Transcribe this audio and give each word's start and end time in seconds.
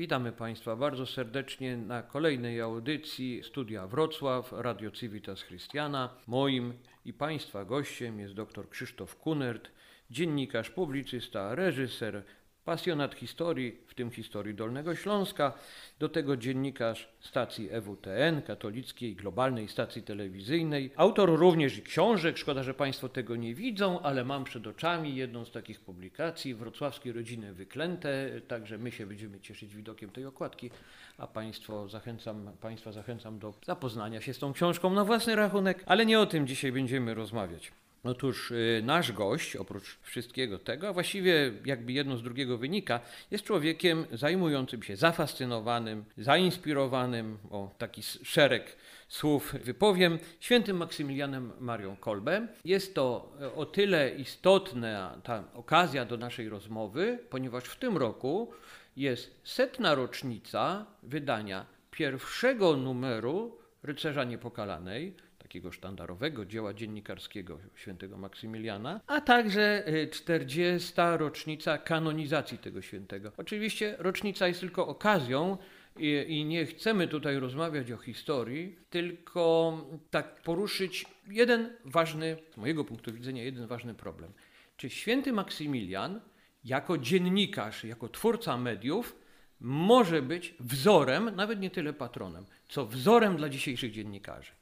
Witamy 0.00 0.32
Państwa 0.32 0.76
bardzo 0.76 1.06
serdecznie 1.06 1.76
na 1.76 2.02
kolejnej 2.02 2.60
audycji 2.60 3.42
Studia 3.44 3.86
Wrocław, 3.86 4.52
Radio 4.52 4.90
Civitas 4.90 5.44
Christiana. 5.44 6.08
Moim 6.26 6.72
i 7.04 7.12
Państwa 7.12 7.64
gościem 7.64 8.20
jest 8.20 8.34
dr 8.34 8.68
Krzysztof 8.70 9.16
Kunert, 9.16 9.70
dziennikarz, 10.10 10.70
publicysta, 10.70 11.54
reżyser, 11.54 12.22
pasjonat 12.64 13.14
historii, 13.14 13.76
w 13.86 13.94
tym 13.94 14.10
historii 14.10 14.54
Dolnego 14.54 14.96
Śląska, 14.96 15.52
do 15.98 16.08
tego 16.08 16.36
dziennikarz 16.36 17.08
stacji 17.20 17.68
EWTN, 17.70 18.42
katolickiej 18.42 19.16
globalnej 19.16 19.68
stacji 19.68 20.02
telewizyjnej, 20.02 20.90
autor 20.96 21.38
również 21.38 21.78
i 21.78 21.82
książek, 21.82 22.38
szkoda, 22.38 22.62
że 22.62 22.74
Państwo 22.74 23.08
tego 23.08 23.36
nie 23.36 23.54
widzą, 23.54 24.00
ale 24.00 24.24
mam 24.24 24.44
przed 24.44 24.66
oczami 24.66 25.16
jedną 25.16 25.44
z 25.44 25.50
takich 25.50 25.80
publikacji, 25.80 26.54
Wrocławskie 26.54 27.12
Rodziny 27.12 27.54
Wyklęte, 27.54 28.40
także 28.48 28.78
my 28.78 28.92
się 28.92 29.06
będziemy 29.06 29.40
cieszyć 29.40 29.74
widokiem 29.74 30.10
tej 30.10 30.26
okładki, 30.26 30.70
a 31.18 31.26
Państwo 31.26 31.88
zachęcam, 31.88 32.50
Państwa 32.60 32.92
zachęcam 32.92 33.38
do 33.38 33.54
zapoznania 33.66 34.20
się 34.20 34.34
z 34.34 34.38
tą 34.38 34.52
książką 34.52 34.90
na 34.90 35.04
własny 35.04 35.36
rachunek, 35.36 35.82
ale 35.86 36.06
nie 36.06 36.20
o 36.20 36.26
tym 36.26 36.46
dzisiaj 36.46 36.72
będziemy 36.72 37.14
rozmawiać. 37.14 37.72
Otóż 38.04 38.50
y, 38.50 38.82
nasz 38.84 39.12
gość, 39.12 39.56
oprócz 39.56 39.98
wszystkiego 40.02 40.58
tego, 40.58 40.88
a 40.88 40.92
właściwie 40.92 41.52
jakby 41.64 41.92
jedno 41.92 42.16
z 42.16 42.22
drugiego 42.22 42.58
wynika, 42.58 43.00
jest 43.30 43.44
człowiekiem 43.44 44.06
zajmującym 44.12 44.82
się 44.82 44.96
zafascynowanym, 44.96 46.04
zainspirowanym, 46.18 47.38
o 47.50 47.74
taki 47.78 48.02
szereg 48.02 48.76
słów 49.08 49.54
wypowiem, 49.64 50.18
świętym 50.40 50.76
Maksymilianem 50.76 51.52
Marią 51.60 51.96
Kolbem. 51.96 52.48
Jest 52.64 52.94
to 52.94 53.32
e, 53.40 53.54
o 53.54 53.66
tyle 53.66 54.10
istotna 54.10 55.20
ta 55.22 55.44
okazja 55.54 56.04
do 56.04 56.16
naszej 56.16 56.48
rozmowy, 56.48 57.18
ponieważ 57.30 57.64
w 57.64 57.78
tym 57.78 57.96
roku 57.96 58.52
jest 58.96 59.40
setna 59.44 59.94
rocznica 59.94 60.86
wydania 61.02 61.66
pierwszego 61.90 62.76
numeru 62.76 63.58
Rycerza 63.82 64.24
Niepokalanej, 64.24 65.14
takiego 65.50 65.72
sztandarowego 65.72 66.44
dzieła 66.44 66.74
dziennikarskiego 66.74 67.58
świętego 67.74 68.18
Maksymiliana, 68.18 69.00
a 69.06 69.20
także 69.20 69.84
40. 70.10 70.92
rocznica 71.16 71.78
kanonizacji 71.78 72.58
tego 72.58 72.82
świętego. 72.82 73.32
Oczywiście 73.36 73.94
rocznica 73.98 74.48
jest 74.48 74.60
tylko 74.60 74.88
okazją 74.88 75.58
i, 75.98 76.24
i 76.28 76.44
nie 76.44 76.66
chcemy 76.66 77.08
tutaj 77.08 77.38
rozmawiać 77.38 77.92
o 77.92 77.96
historii, 77.96 78.76
tylko 78.90 79.76
tak 80.10 80.42
poruszyć 80.42 81.06
jeden 81.28 81.70
ważny, 81.84 82.36
z 82.54 82.56
mojego 82.56 82.84
punktu 82.84 83.12
widzenia, 83.12 83.44
jeden 83.44 83.66
ważny 83.66 83.94
problem. 83.94 84.32
Czy 84.76 84.90
święty 84.90 85.32
Maksymilian 85.32 86.20
jako 86.64 86.98
dziennikarz, 86.98 87.84
jako 87.84 88.08
twórca 88.08 88.56
mediów 88.56 89.16
może 89.60 90.22
być 90.22 90.54
wzorem, 90.60 91.36
nawet 91.36 91.60
nie 91.60 91.70
tyle 91.70 91.92
patronem, 91.92 92.46
co 92.68 92.86
wzorem 92.86 93.36
dla 93.36 93.48
dzisiejszych 93.48 93.92
dziennikarzy? 93.92 94.59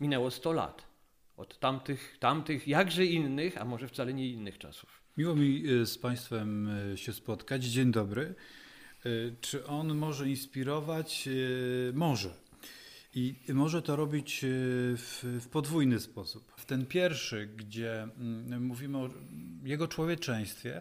Minęło 0.00 0.30
100 0.30 0.52
lat 0.52 0.94
od 1.36 1.58
tamtych, 1.58 2.16
tamtych 2.20 2.68
jakże 2.68 3.04
innych, 3.04 3.58
a 3.58 3.64
może 3.64 3.88
wcale 3.88 4.14
nie 4.14 4.28
innych 4.28 4.58
czasów. 4.58 5.04
Miło 5.16 5.36
mi 5.36 5.64
e, 5.68 5.86
z 5.86 5.98
Państwem 5.98 6.68
e, 6.92 6.96
się 6.96 7.12
spotkać. 7.12 7.64
Dzień 7.64 7.92
dobry. 7.92 8.34
E, 9.04 9.10
czy 9.40 9.66
on 9.66 9.94
może 9.94 10.28
inspirować? 10.28 11.28
Może. 11.92 12.30
I 13.14 13.34
może 13.48 13.82
to 13.82 13.96
robić 13.96 14.40
w, 14.42 15.40
w, 15.40 15.48
podwójny 15.48 16.00
sposób. 16.00 16.52
W 16.56 16.64
ten 16.64 16.86
pierwszy, 16.86 17.46
gdzie 17.56 18.02
mm, 18.02 18.64
mówimy 18.64 18.98
o 18.98 19.10
jego 19.64 19.88
człowieczeństwie, 19.88 20.80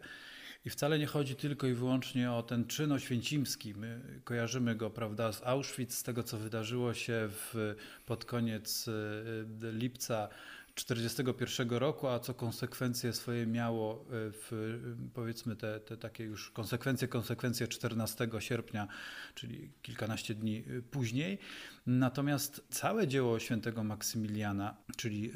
i 0.66 0.70
wcale 0.70 1.00
nie 1.00 1.06
chodzi 1.06 1.36
tylko 1.36 1.68
i 1.68 1.74
wyłącznie 1.74 2.32
o 2.32 2.44
ten 2.44 2.66
czyn 2.66 2.92
oświęcimski. 2.92 3.76
My 3.76 4.02
kojarzymy 4.24 4.76
go, 4.76 4.90
prawda, 4.90 5.32
z 5.32 5.44
Auschwitz, 5.44 5.94
z 5.94 6.04
tego, 6.04 6.24
co 6.24 6.38
wydarzyło 6.38 6.94
się 6.94 7.30
w, 7.30 7.76
pod 8.06 8.26
koniec 8.26 8.88
e, 8.88 9.72
lipca 9.72 10.28
1941 10.76 11.70
roku, 11.70 12.08
a 12.08 12.20
co 12.20 12.34
konsekwencje 12.34 13.14
swoje 13.14 13.48
miało 13.48 13.96
e, 13.96 14.06
w, 14.12 14.80
powiedzmy 15.14 15.56
te, 15.56 15.80
te 15.80 15.98
takie 15.98 16.24
już 16.24 16.52
konsekwencje, 16.52 17.08
konsekwencje 17.08 17.68
14 17.68 18.30
sierpnia, 18.40 18.88
czyli 19.36 19.72
kilkanaście 19.82 20.36
dni 20.36 20.58
e, 20.58 20.82
później. 20.82 21.40
Natomiast 21.88 22.66
całe 22.70 23.08
dzieło 23.08 23.40
świętego 23.40 23.84
Maksymiliana, 23.84 24.78
czyli 24.98 25.32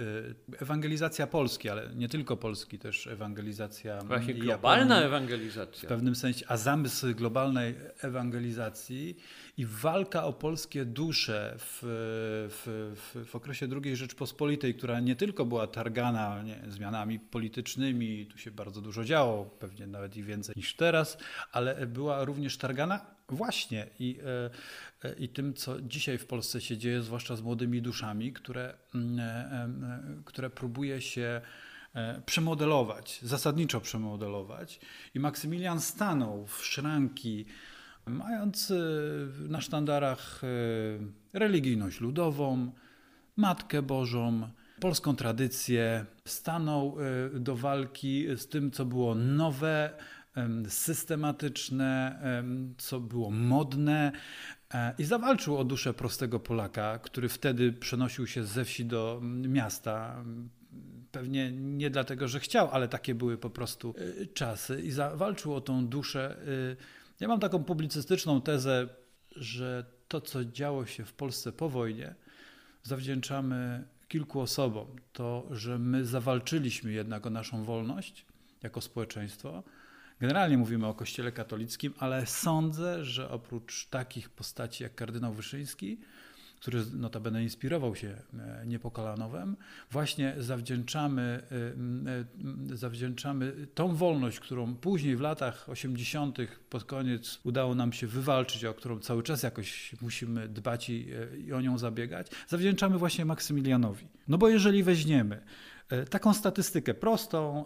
e, 0.59 0.61
ewangelizacja 0.61 1.27
Polski, 1.27 1.69
ale 1.69 1.89
nie 1.95 2.09
tylko 2.09 2.37
Polski, 2.37 2.79
też 2.79 3.07
ewangelizacja 3.07 4.01
Właśnie 4.01 4.33
globalna 4.33 4.95
Japonii, 4.95 5.07
ewangelizacja. 5.07 5.89
W 5.89 5.89
pewnym 5.89 6.15
sensie, 6.15 6.45
a 6.47 6.57
zamysł 6.57 7.15
globalnej 7.15 7.75
ewangelizacji 8.01 9.17
i 9.57 9.65
walka 9.65 10.23
o 10.23 10.33
polskie 10.33 10.85
dusze 10.85 11.55
w, 11.59 11.79
w, 12.49 12.95
w, 12.95 13.29
w 13.29 13.35
okresie 13.35 13.67
II 13.83 13.95
Rzeczpospolitej, 13.95 14.75
która 14.75 14.99
nie 14.99 15.15
tylko 15.15 15.45
była 15.45 15.67
targana 15.67 16.43
nie, 16.43 16.59
zmianami 16.67 17.19
politycznymi, 17.19 18.25
tu 18.25 18.37
się 18.37 18.51
bardzo 18.51 18.81
dużo 18.81 19.03
działo, 19.03 19.45
pewnie 19.45 19.87
nawet 19.87 20.17
i 20.17 20.23
więcej 20.23 20.53
niż 20.57 20.75
teraz, 20.75 21.17
ale 21.51 21.87
była 21.87 22.25
również 22.25 22.57
targana 22.57 23.16
właśnie 23.29 23.87
i, 23.99 24.19
e, 25.03 25.13
i 25.13 25.29
tym, 25.29 25.53
co 25.53 25.81
dzisiaj 25.81 26.17
w 26.17 26.25
Polsce 26.25 26.61
się 26.61 26.77
dzieje, 26.77 27.01
zwłaszcza 27.01 27.35
z 27.35 27.41
młodymi 27.41 27.81
duszami, 27.81 28.33
które, 28.33 28.73
mm, 28.95 29.19
e, 29.19 29.23
e, 29.23 30.21
które 30.25 30.49
próbuje 30.49 31.01
się 31.01 31.41
przemodelować, 32.25 33.19
zasadniczo 33.23 33.81
przemodelować. 33.81 34.79
I 35.15 35.19
Maksymilian 35.19 35.81
stanął 35.81 36.45
w 36.45 36.65
szranki 36.65 37.45
mając 38.07 38.71
e, 38.71 38.75
na 39.49 39.61
sztandarach 39.61 40.41
e, 40.43 41.39
religijność 41.39 42.01
ludową, 42.01 42.71
Matkę 43.35 43.81
Bożą, 43.81 44.49
polską 44.79 45.15
tradycję, 45.15 46.05
stanął 46.25 46.97
e, 47.35 47.39
do 47.39 47.55
walki 47.55 48.25
z 48.37 48.47
tym, 48.47 48.71
co 48.71 48.85
było 48.85 49.15
nowe, 49.15 49.93
systematyczne, 50.67 52.19
co 52.77 52.99
było 52.99 53.31
modne 53.31 54.11
i 54.97 55.03
zawalczył 55.03 55.57
o 55.57 55.63
duszę 55.63 55.93
prostego 55.93 56.39
Polaka, 56.39 56.99
który 56.99 57.29
wtedy 57.29 57.73
przenosił 57.73 58.27
się 58.27 58.43
ze 58.43 58.65
wsi 58.65 58.85
do 58.85 59.19
miasta. 59.23 60.23
Pewnie 61.11 61.51
nie 61.51 61.89
dlatego, 61.89 62.27
że 62.27 62.39
chciał, 62.39 62.69
ale 62.71 62.87
takie 62.87 63.15
były 63.15 63.37
po 63.37 63.49
prostu 63.49 63.95
czasy 64.33 64.81
i 64.81 64.91
zawalczył 64.91 65.55
o 65.55 65.61
tą 65.61 65.87
duszę 65.87 66.37
ja 67.19 67.27
mam 67.27 67.39
taką 67.39 67.63
publicystyczną 67.63 68.41
tezę, 68.41 68.87
że 69.35 69.85
to, 70.07 70.21
co 70.21 70.45
działo 70.45 70.85
się 70.85 71.05
w 71.05 71.13
Polsce 71.13 71.51
po 71.51 71.69
wojnie, 71.69 72.15
zawdzięczamy 72.83 73.87
kilku 74.07 74.39
osobom. 74.39 74.87
To, 75.13 75.47
że 75.51 75.79
my 75.79 76.05
zawalczyliśmy 76.05 76.91
jednak 76.91 77.27
o 77.27 77.29
naszą 77.29 77.63
wolność 77.63 78.25
jako 78.63 78.81
społeczeństwo. 78.81 79.63
Generalnie 80.19 80.57
mówimy 80.57 80.87
o 80.87 80.93
Kościele 80.93 81.31
katolickim, 81.31 81.93
ale 81.99 82.25
sądzę, 82.25 83.05
że 83.05 83.29
oprócz 83.29 83.87
takich 83.87 84.29
postaci 84.29 84.83
jak 84.83 84.95
kardynał 84.95 85.33
Wyszyński, 85.33 85.97
który 86.59 86.83
notabene 86.93 87.43
inspirował 87.43 87.95
się 87.95 88.17
e, 88.39 88.63
Niepokalanowem, 88.65 89.55
właśnie 89.91 90.33
zawdzięczamy, 90.37 91.43
e, 91.51 92.73
e, 92.73 92.77
zawdzięczamy 92.77 93.67
tą 93.75 93.95
wolność, 93.95 94.39
którą 94.39 94.75
później 94.75 95.15
w 95.15 95.21
latach 95.21 95.69
80. 95.69 96.37
pod 96.69 96.83
koniec 96.83 97.39
udało 97.43 97.75
nam 97.75 97.93
się 97.93 98.07
wywalczyć, 98.07 98.65
o 98.65 98.73
którą 98.73 98.99
cały 98.99 99.23
czas 99.23 99.43
jakoś 99.43 99.95
musimy 100.01 100.47
dbać 100.47 100.89
i, 100.89 101.07
i 101.45 101.53
o 101.53 101.61
nią 101.61 101.77
zabiegać, 101.77 102.27
zawdzięczamy 102.47 102.97
właśnie 102.97 103.25
Maksymilianowi. 103.25 104.07
No 104.27 104.37
bo 104.37 104.49
jeżeli 104.49 104.83
weźmiemy 104.83 105.41
taką 106.09 106.33
statystykę 106.33 106.93
prostą 106.93 107.65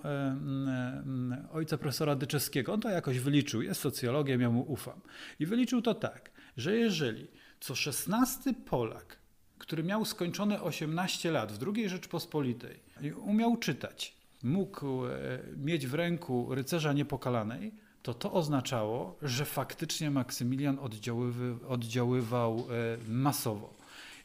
ojca 1.51 1.77
profesora 1.77 2.15
Dyczewskiego. 2.15 2.73
On 2.73 2.81
to 2.81 2.89
jakoś 2.89 3.19
wyliczył, 3.19 3.61
jest 3.61 3.81
socjologiem, 3.81 4.41
ja 4.41 4.49
mu 4.49 4.61
ufam. 4.71 5.01
I 5.39 5.45
wyliczył 5.45 5.81
to 5.81 5.93
tak, 5.93 6.31
że 6.57 6.77
jeżeli 6.77 7.27
co 7.59 7.75
szesnasty 7.75 8.53
Polak, 8.53 9.17
który 9.57 9.83
miał 9.83 10.05
skończone 10.05 10.61
18 10.61 11.31
lat 11.31 11.51
w 11.51 11.67
II 11.75 11.89
Rzeczpospolitej 11.89 12.79
i 13.01 13.11
umiał 13.11 13.57
czytać, 13.57 14.15
mógł 14.43 15.05
e, 15.05 15.11
mieć 15.57 15.87
w 15.87 15.93
ręku 15.93 16.55
rycerza 16.55 16.93
niepokalanej, 16.93 17.71
to 18.03 18.13
to 18.13 18.33
oznaczało, 18.33 19.17
że 19.21 19.45
faktycznie 19.45 20.11
Maksymilian 20.11 20.77
oddziaływał 21.67 22.57
e, 22.59 22.63
masowo. 23.07 23.80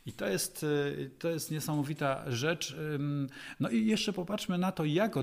I 0.06 0.12
to 0.12 0.26
jest, 0.26 0.64
e, 0.64 1.08
to 1.18 1.28
jest 1.28 1.50
niesamowita 1.50 2.30
rzecz. 2.30 2.76
No 3.60 3.68
i 3.68 3.86
jeszcze 3.86 4.12
popatrzmy 4.12 4.58
na 4.58 4.72
to, 4.72 4.84
jak 4.84 5.16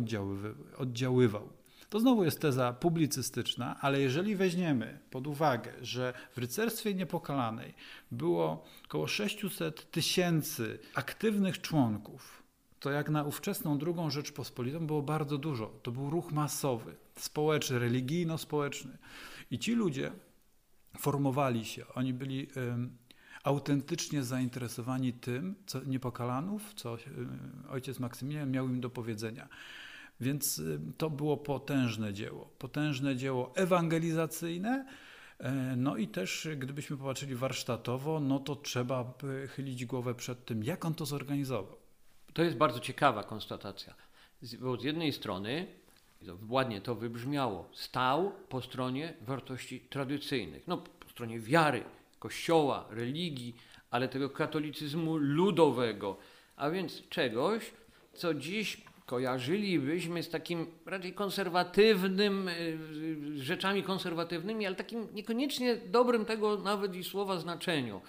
oddziaływał. 0.77 1.49
To 1.93 1.99
znowu 1.99 2.23
jest 2.23 2.41
teza 2.41 2.73
publicystyczna, 2.73 3.79
ale 3.81 4.01
jeżeli 4.01 4.35
weźmiemy 4.35 4.99
pod 5.09 5.27
uwagę, 5.27 5.73
że 5.81 6.13
w 6.31 6.37
rycerstwie 6.37 6.93
niepokalanej 6.93 7.73
było 8.11 8.65
około 8.85 9.07
600 9.07 9.91
tysięcy 9.91 10.79
aktywnych 10.95 11.61
członków, 11.61 12.43
to 12.79 12.91
jak 12.91 13.09
na 13.09 13.23
ówczesną 13.23 13.77
drugą 13.77 14.09
Rzeczpospolitą 14.09 14.87
było 14.87 15.01
bardzo 15.01 15.37
dużo. 15.37 15.67
To 15.83 15.91
był 15.91 16.09
ruch 16.09 16.31
masowy, 16.31 16.95
społeczny, 17.15 17.79
religijno-społeczny. 17.79 18.97
I 19.51 19.59
ci 19.59 19.75
ludzie 19.75 20.11
formowali 20.97 21.65
się. 21.65 21.85
Oni 21.95 22.13
byli 22.13 22.47
autentycznie 23.43 24.23
zainteresowani 24.23 25.13
tym, 25.13 25.55
co 25.65 25.83
Niepokalanów, 25.83 26.73
co 26.73 26.97
ojciec 27.69 27.99
Maksymilian 27.99 28.51
miał 28.51 28.69
im 28.69 28.81
do 28.81 28.89
powiedzenia. 28.89 29.47
Więc 30.19 30.61
to 30.97 31.09
było 31.09 31.37
potężne 31.37 32.13
dzieło. 32.13 32.49
Potężne 32.59 33.15
dzieło 33.15 33.51
ewangelizacyjne, 33.55 34.85
E, 35.43 35.75
no 35.75 35.97
i 35.97 36.07
też, 36.07 36.47
gdybyśmy 36.57 36.97
popatrzyli 36.97 37.35
warsztatowo, 37.35 38.19
no 38.19 38.39
to 38.39 38.55
trzeba 38.55 39.13
chylić 39.49 39.85
głowę 39.85 40.15
przed 40.15 40.45
tym, 40.45 40.63
jak 40.63 40.85
on 40.85 40.93
to 40.93 41.05
zorganizował. 41.05 41.77
To 42.33 42.43
jest 42.43 42.57
bardzo 42.57 42.79
ciekawa 42.79 43.23
konstatacja. 43.23 43.93
Bo 44.59 44.77
z 44.77 44.83
jednej 44.83 45.13
strony, 45.13 45.67
ładnie 46.49 46.81
to 46.81 46.95
wybrzmiało, 46.95 47.69
stał 47.73 48.31
po 48.49 48.61
stronie 48.61 49.13
wartości 49.21 49.79
tradycyjnych, 49.79 50.67
no 50.67 50.77
po 50.77 51.09
stronie 51.09 51.39
wiary, 51.39 51.83
kościoła, 52.23 52.85
religii, 52.89 53.55
ale 53.91 54.07
tego 54.07 54.29
katolicyzmu 54.29 55.17
ludowego, 55.17 56.17
a 56.55 56.69
więc 56.69 57.09
czegoś, 57.09 57.71
co 58.13 58.33
dziś 58.33 58.81
kojarzylibyśmy 59.05 60.23
z 60.23 60.29
takim 60.29 60.67
raczej 60.85 61.13
konserwatywnym, 61.13 62.47
y, 62.47 63.43
rzeczami 63.43 63.83
konserwatywnymi, 63.83 64.65
ale 64.65 64.75
takim 64.75 65.07
niekoniecznie 65.13 65.75
dobrym 65.75 66.25
tego 66.25 66.57
nawet 66.57 66.95
i 66.95 67.03
słowa 67.03 67.39
znaczeniu. 67.39 68.01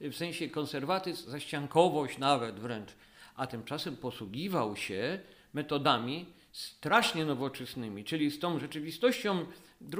W 0.00 0.14
sensie 0.14 0.48
konserwatyzm, 0.48 1.30
zaściankowość 1.30 2.18
nawet 2.18 2.60
wręcz. 2.60 2.90
A 3.36 3.46
tymczasem 3.46 3.96
posługiwał 3.96 4.76
się 4.76 5.20
metodami 5.54 6.26
strasznie 6.52 7.24
nowoczesnymi, 7.24 8.04
czyli 8.04 8.30
z 8.30 8.38
tą 8.38 8.58
rzeczywistością 8.58 9.46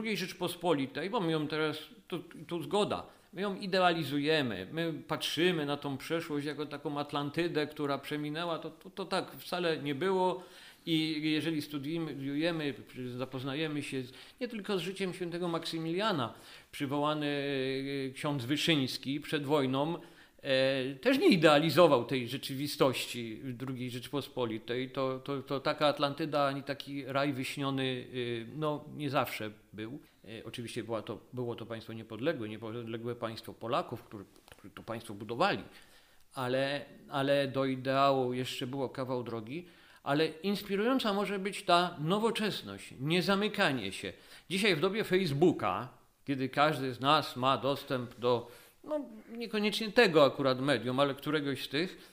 II 0.04 0.16
Rzeczpospolitej, 0.16 1.10
bo 1.10 1.20
my 1.20 1.32
ją 1.32 1.48
teraz, 1.48 1.76
tu, 2.08 2.18
tu 2.46 2.62
zgoda, 2.62 3.19
My 3.32 3.42
ją 3.42 3.56
idealizujemy, 3.56 4.66
my 4.72 4.92
patrzymy 5.08 5.66
na 5.66 5.76
tą 5.76 5.96
przeszłość 5.96 6.46
jako 6.46 6.66
taką 6.66 6.98
Atlantydę, 6.98 7.66
która 7.66 7.98
przeminęła, 7.98 8.58
to, 8.58 8.70
to, 8.70 8.90
to 8.90 9.04
tak 9.04 9.32
wcale 9.38 9.78
nie 9.78 9.94
było. 9.94 10.44
I 10.86 11.20
jeżeli 11.32 11.62
studiujemy, 11.62 12.74
zapoznajemy 13.16 13.82
się 13.82 14.02
nie 14.40 14.48
tylko 14.48 14.78
z 14.78 14.82
życiem 14.82 15.14
świętego 15.14 15.48
Maksymiliana, 15.48 16.34
przywołany 16.72 17.26
e, 18.08 18.10
ksiądz 18.10 18.44
Wyszyński 18.44 19.20
przed 19.20 19.44
wojną, 19.44 19.98
też 21.00 21.18
nie 21.18 21.28
idealizował 21.28 22.04
tej 22.04 22.28
rzeczywistości 22.28 23.42
II 23.68 23.90
Rzeczpospolitej. 23.90 24.90
To, 24.90 25.18
to, 25.18 25.42
to 25.42 25.60
taka 25.60 25.86
Atlantyda 25.86 26.46
ani 26.46 26.62
taki 26.62 27.04
raj 27.06 27.32
wyśniony 27.32 28.06
e, 28.12 28.56
no, 28.56 28.84
nie 28.96 29.10
zawsze 29.10 29.50
był. 29.72 29.98
E, 30.24 30.44
oczywiście 30.44 30.84
była 30.84 31.02
to, 31.02 31.18
było 31.32 31.54
to 31.54 31.66
państwo 31.66 31.92
niepodległe, 31.92 32.48
niepodległe 32.48 33.14
państwo 33.14 33.52
Polaków, 33.52 34.02
którzy, 34.02 34.24
którzy 34.50 34.74
to 34.74 34.82
państwo 34.82 35.14
budowali, 35.14 35.62
ale, 36.34 36.84
ale 37.08 37.48
do 37.48 37.64
ideału 37.64 38.32
jeszcze 38.32 38.66
było 38.66 38.88
kawał 38.88 39.22
drogi. 39.22 39.66
Ale 40.02 40.26
inspirująca 40.26 41.12
może 41.12 41.38
być 41.38 41.62
ta 41.62 41.96
nowoczesność, 41.98 42.94
niezamykanie 43.00 43.92
się. 43.92 44.12
Dzisiaj 44.50 44.76
w 44.76 44.80
dobie 44.80 45.04
Facebooka, 45.04 45.88
kiedy 46.24 46.48
każdy 46.48 46.94
z 46.94 47.00
nas 47.00 47.36
ma 47.36 47.58
dostęp 47.58 48.18
do, 48.18 48.50
no 48.90 49.00
niekoniecznie 49.36 49.92
tego 49.92 50.24
akurat 50.24 50.60
medium, 50.60 51.00
ale 51.00 51.14
któregoś 51.14 51.64
z 51.64 51.68
tych, 51.68 52.12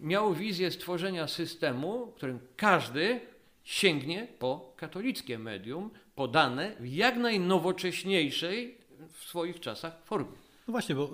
miał 0.00 0.34
wizję 0.34 0.70
stworzenia 0.70 1.28
systemu, 1.28 2.06
w 2.06 2.14
którym 2.14 2.38
każdy 2.56 3.20
sięgnie 3.64 4.28
po 4.38 4.72
katolickie 4.76 5.38
medium, 5.38 5.90
podane 6.14 6.76
w 6.80 6.86
jak 6.86 7.16
najnowocześniejszej 7.16 8.78
w 9.12 9.24
swoich 9.24 9.60
czasach 9.60 10.04
formie. 10.04 10.44
No 10.68 10.72
właśnie, 10.72 10.94
bo 10.94 11.04
y, 11.04 11.08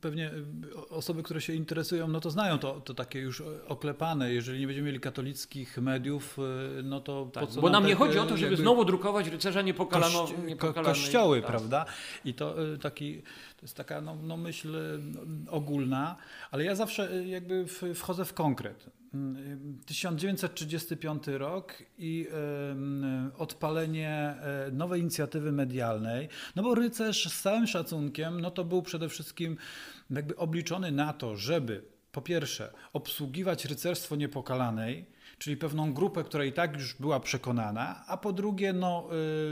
pewnie 0.00 0.30
y, 0.72 0.88
osoby, 0.88 1.22
które 1.22 1.40
się 1.40 1.52
interesują, 1.52 2.08
no 2.08 2.20
to 2.20 2.30
znają 2.30 2.58
to, 2.58 2.80
to 2.80 2.94
takie 2.94 3.18
już 3.18 3.42
oklepane. 3.68 4.32
Jeżeli 4.32 4.60
nie 4.60 4.66
będziemy 4.66 4.86
mieli 4.86 5.00
katolickich 5.00 5.78
mediów, 5.78 6.38
y, 6.78 6.82
no 6.82 7.00
to 7.00 7.30
tak, 7.32 7.44
Bo 7.60 7.70
nam, 7.70 7.86
nie 7.86 7.94
chodzi 7.94 8.18
o 8.18 8.26
to, 8.26 8.36
żeby 8.36 8.56
znowu 8.56 8.84
drukować 8.84 9.28
rycerza 9.28 9.62
niepokalano. 9.62 10.28
Kościoły, 10.84 11.40
tak. 11.40 11.50
prawda? 11.50 11.84
I 12.24 12.34
to 12.34 12.54
taki, 12.82 13.22
to 13.56 13.62
jest 13.62 13.76
taka 13.76 14.00
no, 14.00 14.16
no 14.22 14.36
myśl 14.36 14.76
ogólna, 15.50 16.16
ale 16.50 16.64
ja 16.64 16.74
zawsze 16.74 17.26
jakby 17.26 17.66
wchodzę 17.94 18.24
w 18.24 18.34
konkret. 18.34 18.90
1935 19.86 21.26
rok 21.26 21.74
i 21.98 22.28
odpalenie 23.38 24.34
nowej 24.72 25.00
inicjatywy 25.00 25.52
medialnej, 25.52 26.28
no 26.56 26.62
bo 26.62 26.74
rycerz 26.74 27.32
z 27.32 27.42
całym 27.42 27.66
szacunkiem, 27.66 28.40
no 28.40 28.50
to 28.50 28.64
był 28.64 28.82
przede 28.82 29.08
wszystkim 29.08 29.56
jakby 30.10 30.36
obliczony 30.36 30.92
na 30.92 31.12
to, 31.12 31.36
żeby 31.36 31.84
po 32.12 32.22
pierwsze 32.22 32.72
obsługiwać 32.92 33.64
rycerstwo 33.64 34.16
niepokalanej, 34.16 35.06
czyli 35.38 35.56
pewną 35.56 35.94
grupę, 35.94 36.24
która 36.24 36.44
i 36.44 36.52
tak 36.52 36.74
już 36.74 36.94
była 36.94 37.20
przekonana, 37.20 38.04
a 38.06 38.16
po 38.16 38.32
drugie, 38.32 38.72
no, 38.72 39.08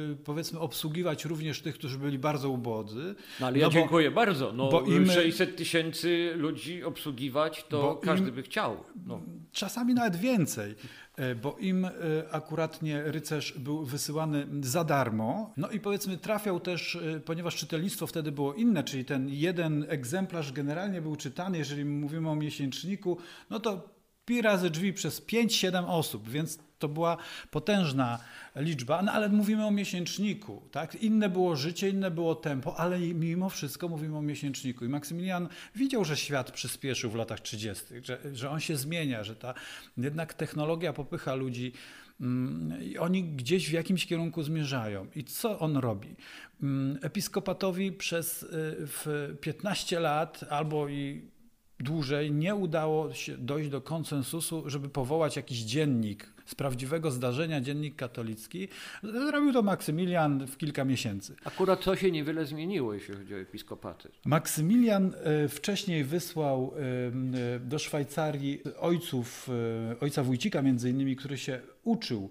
yy, 0.08 0.16
powiedzmy, 0.16 0.60
obsługiwać 0.60 1.24
również 1.24 1.60
tych, 1.60 1.74
którzy 1.74 1.98
byli 1.98 2.18
bardzo 2.18 2.50
ubodzy. 2.50 3.14
No 3.40 3.46
ale 3.46 3.58
ja 3.58 3.66
no 3.66 3.72
dziękuję 3.72 4.10
bardzo. 4.10 4.52
No, 4.52 4.68
bo 4.68 4.82
im, 4.82 5.10
600 5.10 5.56
tysięcy 5.56 6.32
ludzi 6.36 6.84
obsługiwać, 6.84 7.64
to 7.68 7.96
każdy 7.96 8.28
im, 8.28 8.34
by 8.34 8.42
chciał. 8.42 8.84
No. 9.06 9.20
Czasami 9.52 9.94
nawet 9.94 10.16
więcej 10.16 10.74
e, 11.16 11.34
bo 11.34 11.56
im 11.58 11.84
e, 11.84 11.90
akuratnie 12.30 13.02
rycerz 13.02 13.58
był 13.58 13.84
wysyłany 13.84 14.46
za 14.60 14.84
darmo. 14.84 15.52
No 15.56 15.70
i 15.70 15.80
powiedzmy 15.80 16.18
trafiał 16.18 16.60
też, 16.60 16.96
e, 16.96 17.20
ponieważ 17.20 17.56
czytelnictwo 17.56 18.06
wtedy 18.06 18.32
było 18.32 18.54
inne, 18.54 18.84
czyli 18.84 19.04
ten 19.04 19.28
jeden 19.28 19.86
egzemplarz 19.88 20.52
generalnie 20.52 21.02
był 21.02 21.16
czytany, 21.16 21.58
jeżeli 21.58 21.84
mówimy 21.84 22.30
o 22.30 22.34
miesięczniku, 22.34 23.18
no 23.50 23.60
to 23.60 23.93
pi 24.24 24.42
razy 24.42 24.70
drzwi 24.70 24.92
przez 24.92 25.26
5-7 25.26 25.84
osób, 25.88 26.28
więc 26.28 26.58
to 26.78 26.88
była 26.88 27.16
potężna 27.50 28.18
liczba, 28.56 29.02
no 29.02 29.12
ale 29.12 29.28
mówimy 29.28 29.66
o 29.66 29.70
miesięczniku, 29.70 30.62
tak? 30.70 30.94
Inne 30.94 31.28
było 31.28 31.56
życie, 31.56 31.88
inne 31.88 32.10
było 32.10 32.34
tempo, 32.34 32.76
ale 32.76 32.98
mimo 33.00 33.50
wszystko 33.50 33.88
mówimy 33.88 34.16
o 34.16 34.22
miesięczniku. 34.22 34.84
I 34.84 34.88
Maksymilian 34.88 35.48
widział, 35.74 36.04
że 36.04 36.16
świat 36.16 36.50
przyspieszył 36.50 37.10
w 37.10 37.14
latach 37.14 37.40
30., 37.40 37.84
że, 38.02 38.20
że 38.32 38.50
on 38.50 38.60
się 38.60 38.76
zmienia, 38.76 39.24
że 39.24 39.36
ta 39.36 39.54
jednak 39.96 40.34
technologia 40.34 40.92
popycha 40.92 41.34
ludzi 41.34 41.72
mm, 42.20 42.82
i 42.82 42.98
oni 42.98 43.24
gdzieś 43.24 43.68
w 43.68 43.72
jakimś 43.72 44.06
kierunku 44.06 44.42
zmierzają. 44.42 45.06
I 45.14 45.24
co 45.24 45.58
on 45.58 45.76
robi? 45.76 46.16
Mm, 46.62 46.98
episkopatowi 47.02 47.92
przez 47.92 48.42
y, 48.42 48.46
w 48.80 49.36
15 49.40 50.00
lat 50.00 50.44
albo 50.50 50.88
i 50.88 51.33
dłużej 51.80 52.32
nie 52.32 52.54
udało 52.54 53.14
się 53.14 53.36
dojść 53.38 53.70
do 53.70 53.80
konsensusu, 53.80 54.70
żeby 54.70 54.88
powołać 54.88 55.36
jakiś 55.36 55.58
dziennik 55.58 56.34
z 56.46 56.54
prawdziwego 56.54 57.10
zdarzenia, 57.10 57.60
dziennik 57.60 57.96
katolicki. 57.96 58.68
Zrobił 59.02 59.52
to 59.52 59.62
Maksymilian 59.62 60.46
w 60.46 60.56
kilka 60.56 60.84
miesięcy. 60.84 61.36
Akurat 61.44 61.84
to 61.84 61.96
się 61.96 62.10
niewiele 62.10 62.46
zmieniło, 62.46 62.94
jeśli 62.94 63.14
chodzi 63.14 63.34
o 63.34 63.38
episkopaty. 63.38 64.08
Maksymilian 64.24 65.14
e, 65.14 65.48
wcześniej 65.48 66.04
wysłał 66.04 66.74
e, 66.76 67.60
do 67.60 67.78
Szwajcarii 67.78 68.62
ojców, 68.80 69.48
e, 69.92 70.00
ojca 70.00 70.22
Wójcika 70.22 70.62
między 70.62 70.90
innymi, 70.90 71.16
który 71.16 71.38
się 71.38 71.60
uczył 71.84 72.30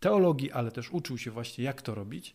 teologii, 0.00 0.52
ale 0.52 0.70
też 0.70 0.90
uczył 0.90 1.18
się 1.18 1.30
właśnie 1.30 1.64
jak 1.64 1.82
to 1.82 1.94
robić. 1.94 2.34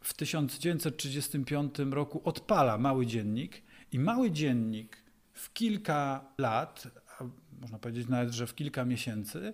W 0.00 0.14
1935 0.14 1.74
roku 1.90 2.22
odpala 2.24 2.78
mały 2.78 3.06
dziennik 3.06 3.62
i 3.92 3.98
mały 3.98 4.30
dziennik 4.30 5.07
w 5.38 5.52
kilka 5.52 6.24
lat, 6.38 6.88
można 7.60 7.78
powiedzieć 7.78 8.08
nawet, 8.08 8.32
że 8.32 8.46
w 8.46 8.54
kilka 8.54 8.84
miesięcy, 8.84 9.52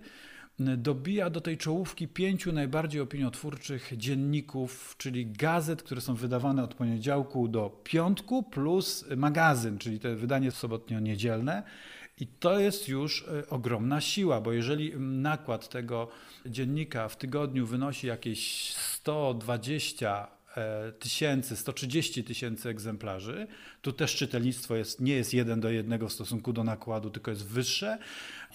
dobija 0.59 1.31
do 1.31 1.41
tej 1.41 1.59
czołówki 1.59 2.09
pięciu 2.09 2.53
najbardziej 2.53 3.01
opiniotwórczych 3.01 3.93
dzienników, 3.97 4.95
czyli 4.99 5.27
gazet, 5.27 5.83
które 5.83 6.01
są 6.01 6.15
wydawane 6.15 6.65
od 6.65 6.75
poniedziałku 6.75 7.49
do 7.49 7.81
piątku, 7.85 8.43
plus 8.43 9.05
magazyn, 9.17 9.79
czyli 9.79 10.01
to 10.01 10.17
wydanie 10.17 10.51
sobotnio-niedzielne. 10.51 11.63
I 12.21 12.27
to 12.27 12.59
jest 12.59 12.89
już 12.89 13.29
e, 13.29 13.49
ogromna 13.49 14.01
siła, 14.01 14.41
bo 14.41 14.53
jeżeli 14.53 14.99
nakład 14.99 15.69
tego 15.69 16.09
dziennika 16.47 17.09
w 17.09 17.17
tygodniu 17.17 17.67
wynosi 17.67 18.07
jakieś 18.07 18.73
120 18.75 20.27
E, 20.27 20.44
tysięcy, 20.99 21.57
130 21.57 22.25
tysięcy 22.25 22.69
egzemplarzy. 22.69 23.47
Tu 23.83 23.93
też 23.93 24.17
czytelnictwo 24.17 24.77
jest, 24.77 25.01
nie 25.01 25.15
jest 25.15 25.35
jeden 25.35 25.61
do 25.61 25.71
jednego 25.71 26.09
w 26.09 26.13
stosunku 26.13 26.53
do 26.53 26.65
nakładu, 26.65 27.11
tylko 27.11 27.31
jest 27.31 27.47
wyższe. 27.47 27.99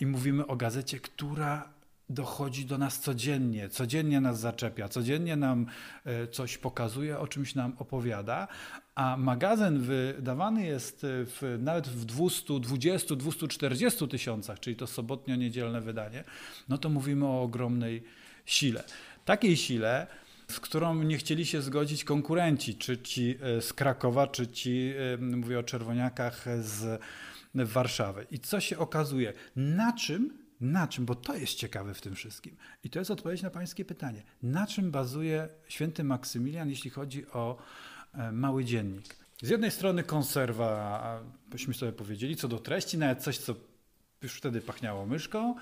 I 0.02 0.06
mówimy 0.06 0.48
o 0.48 0.56
gazecie, 0.56 1.00
która 1.00 1.80
dochodzi 2.10 2.66
do 2.66 2.78
nas 2.78 3.00
codziennie, 3.00 3.70
codziennie 3.70 4.22
nas 4.22 4.40
zaczepia, 4.40 4.90
codziennie 4.90 5.36
nam 5.36 5.66
e, 6.06 6.28
coś 6.28 6.58
pokazuje, 6.58 7.20
o 7.20 7.28
czymś 7.28 7.56
nam 7.56 7.74
opowiada, 7.78 8.48
a 8.96 9.18
magazyn 9.18 9.80
wydawany 9.80 10.66
jest 10.66 11.02
w, 11.04 11.58
nawet 11.60 11.88
w 11.88 12.06
220, 12.06 13.16
240 13.16 14.08
tysiącach, 14.08 14.60
czyli 14.60 14.76
to 14.76 14.88
sobotnio-niedzielne 14.88 15.82
wydanie, 15.82 16.24
no 16.70 16.78
to 16.78 16.90
mówimy 16.90 17.26
o 17.26 17.42
ogromnej 17.42 18.04
sile. 18.46 18.84
Takiej 19.26 19.58
sile, 19.58 20.08
z 20.50 20.60
którą 20.60 21.04
nie 21.04 21.18
chcieli 21.18 21.46
się 21.46 21.62
zgodzić 21.62 22.04
konkurenci, 22.04 22.76
czy 22.76 22.98
ci 22.98 23.38
e, 23.42 23.62
z 23.62 23.74
Krakowa, 23.74 24.28
czy 24.28 24.48
ci, 24.48 24.94
e, 25.14 25.18
mówię 25.18 25.60
o 25.60 25.64
czerwoniakach 25.64 26.46
z 26.60 27.02
Warszawy. 27.56 28.28
I 28.32 28.40
co 28.40 28.60
się 28.60 28.78
okazuje? 28.78 29.34
Na 29.56 29.94
czym, 29.94 30.38
na 30.62 30.88
czym, 30.88 31.06
bo 31.06 31.16
to 31.16 31.36
jest 31.36 31.54
ciekawe 31.54 31.94
w 31.94 32.02
tym 32.02 32.16
wszystkim. 32.16 32.56
I 32.84 32.90
to 32.90 33.00
jest 33.00 33.12
odpowiedź 33.12 33.42
na 33.42 33.50
pańskie 33.50 33.86
pytanie. 33.86 34.24
Na 34.44 34.68
czym 34.68 34.92
bazuje 34.92 35.50
święty 35.68 36.04
Maksymilian, 36.04 36.70
jeśli 36.70 36.90
chodzi 36.90 37.28
o 37.28 37.58
e, 38.14 38.32
mały 38.32 38.66
dziennik? 38.66 39.16
Z 39.42 39.50
jednej 39.50 39.72
strony 39.72 40.04
konserwa, 40.04 41.24
byśmy 41.48 41.74
sobie 41.74 41.92
powiedzieli, 41.92 42.36
co 42.36 42.48
do 42.48 42.60
treści, 42.60 42.98
nawet 42.98 43.24
coś, 43.24 43.38
co 43.38 43.56
już 44.22 44.34
wtedy 44.34 44.62
pachniało 44.62 45.06
myszką, 45.06 45.56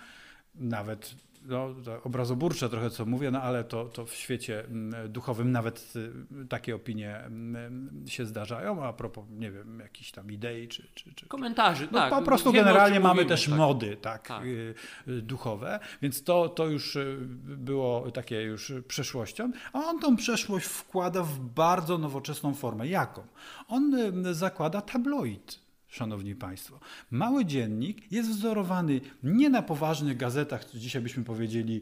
nawet 0.60 1.16
no, 1.48 1.76
obrazoburcze 2.04 2.70
trochę 2.70 2.90
co 2.90 3.06
mówię, 3.06 3.32
no 3.32 3.42
ale 3.42 3.64
to, 3.64 3.86
to 3.86 4.06
w 4.06 4.14
świecie 4.14 4.66
mm, 4.66 5.12
duchowym 5.12 5.52
nawet 5.52 5.94
y, 5.96 6.48
takie 6.50 6.76
opinie 6.76 7.18
mm, 7.18 8.04
się 8.08 8.26
zdarzają, 8.26 8.84
a 8.84 8.94
propos, 8.94 9.26
nie 9.30 9.52
wiem, 9.52 9.80
jakichś 9.80 10.12
tam 10.12 10.32
idei 10.32 10.68
czy... 10.68 10.88
czy, 10.96 11.14
czy 11.14 11.26
Komentarzy, 11.28 11.88
no, 11.92 12.00
tak. 12.00 12.10
Po 12.10 12.22
prostu 12.22 12.52
Wiemy, 12.52 12.66
generalnie 12.66 13.00
mamy 13.00 13.14
mówimy, 13.14 13.30
też 13.30 13.46
tak. 13.46 13.56
mody 13.56 13.98
tak, 14.02 14.28
tak. 14.28 14.46
Y, 14.46 14.74
y, 15.08 15.22
duchowe, 15.22 15.80
więc 16.02 16.24
to, 16.24 16.50
to 16.50 16.68
już 16.68 16.98
było 17.44 18.12
takie 18.12 18.42
już 18.42 18.74
przeszłością, 18.88 19.52
a 19.74 19.80
on 19.80 20.00
tą 20.00 20.16
przeszłość 20.16 20.66
wkłada 20.66 21.24
w 21.24 21.40
bardzo 21.40 21.98
nowoczesną 21.98 22.54
formę. 22.54 22.88
Jaką? 22.88 23.22
On 23.68 23.94
zakłada 24.34 24.82
tabloid 24.82 25.66
Szanowni 25.88 26.36
Państwo, 26.36 26.79
mały 27.12 27.46
dziennik 27.46 28.12
jest 28.12 28.29
wzorowany 28.29 29.01
nie 29.24 29.50
na 29.50 29.62
poważnych 29.62 30.17
gazetach, 30.17 30.65
co 30.65 30.77
dzisiaj 30.77 31.01
byśmy 31.01 31.24
powiedzieli 31.24 31.82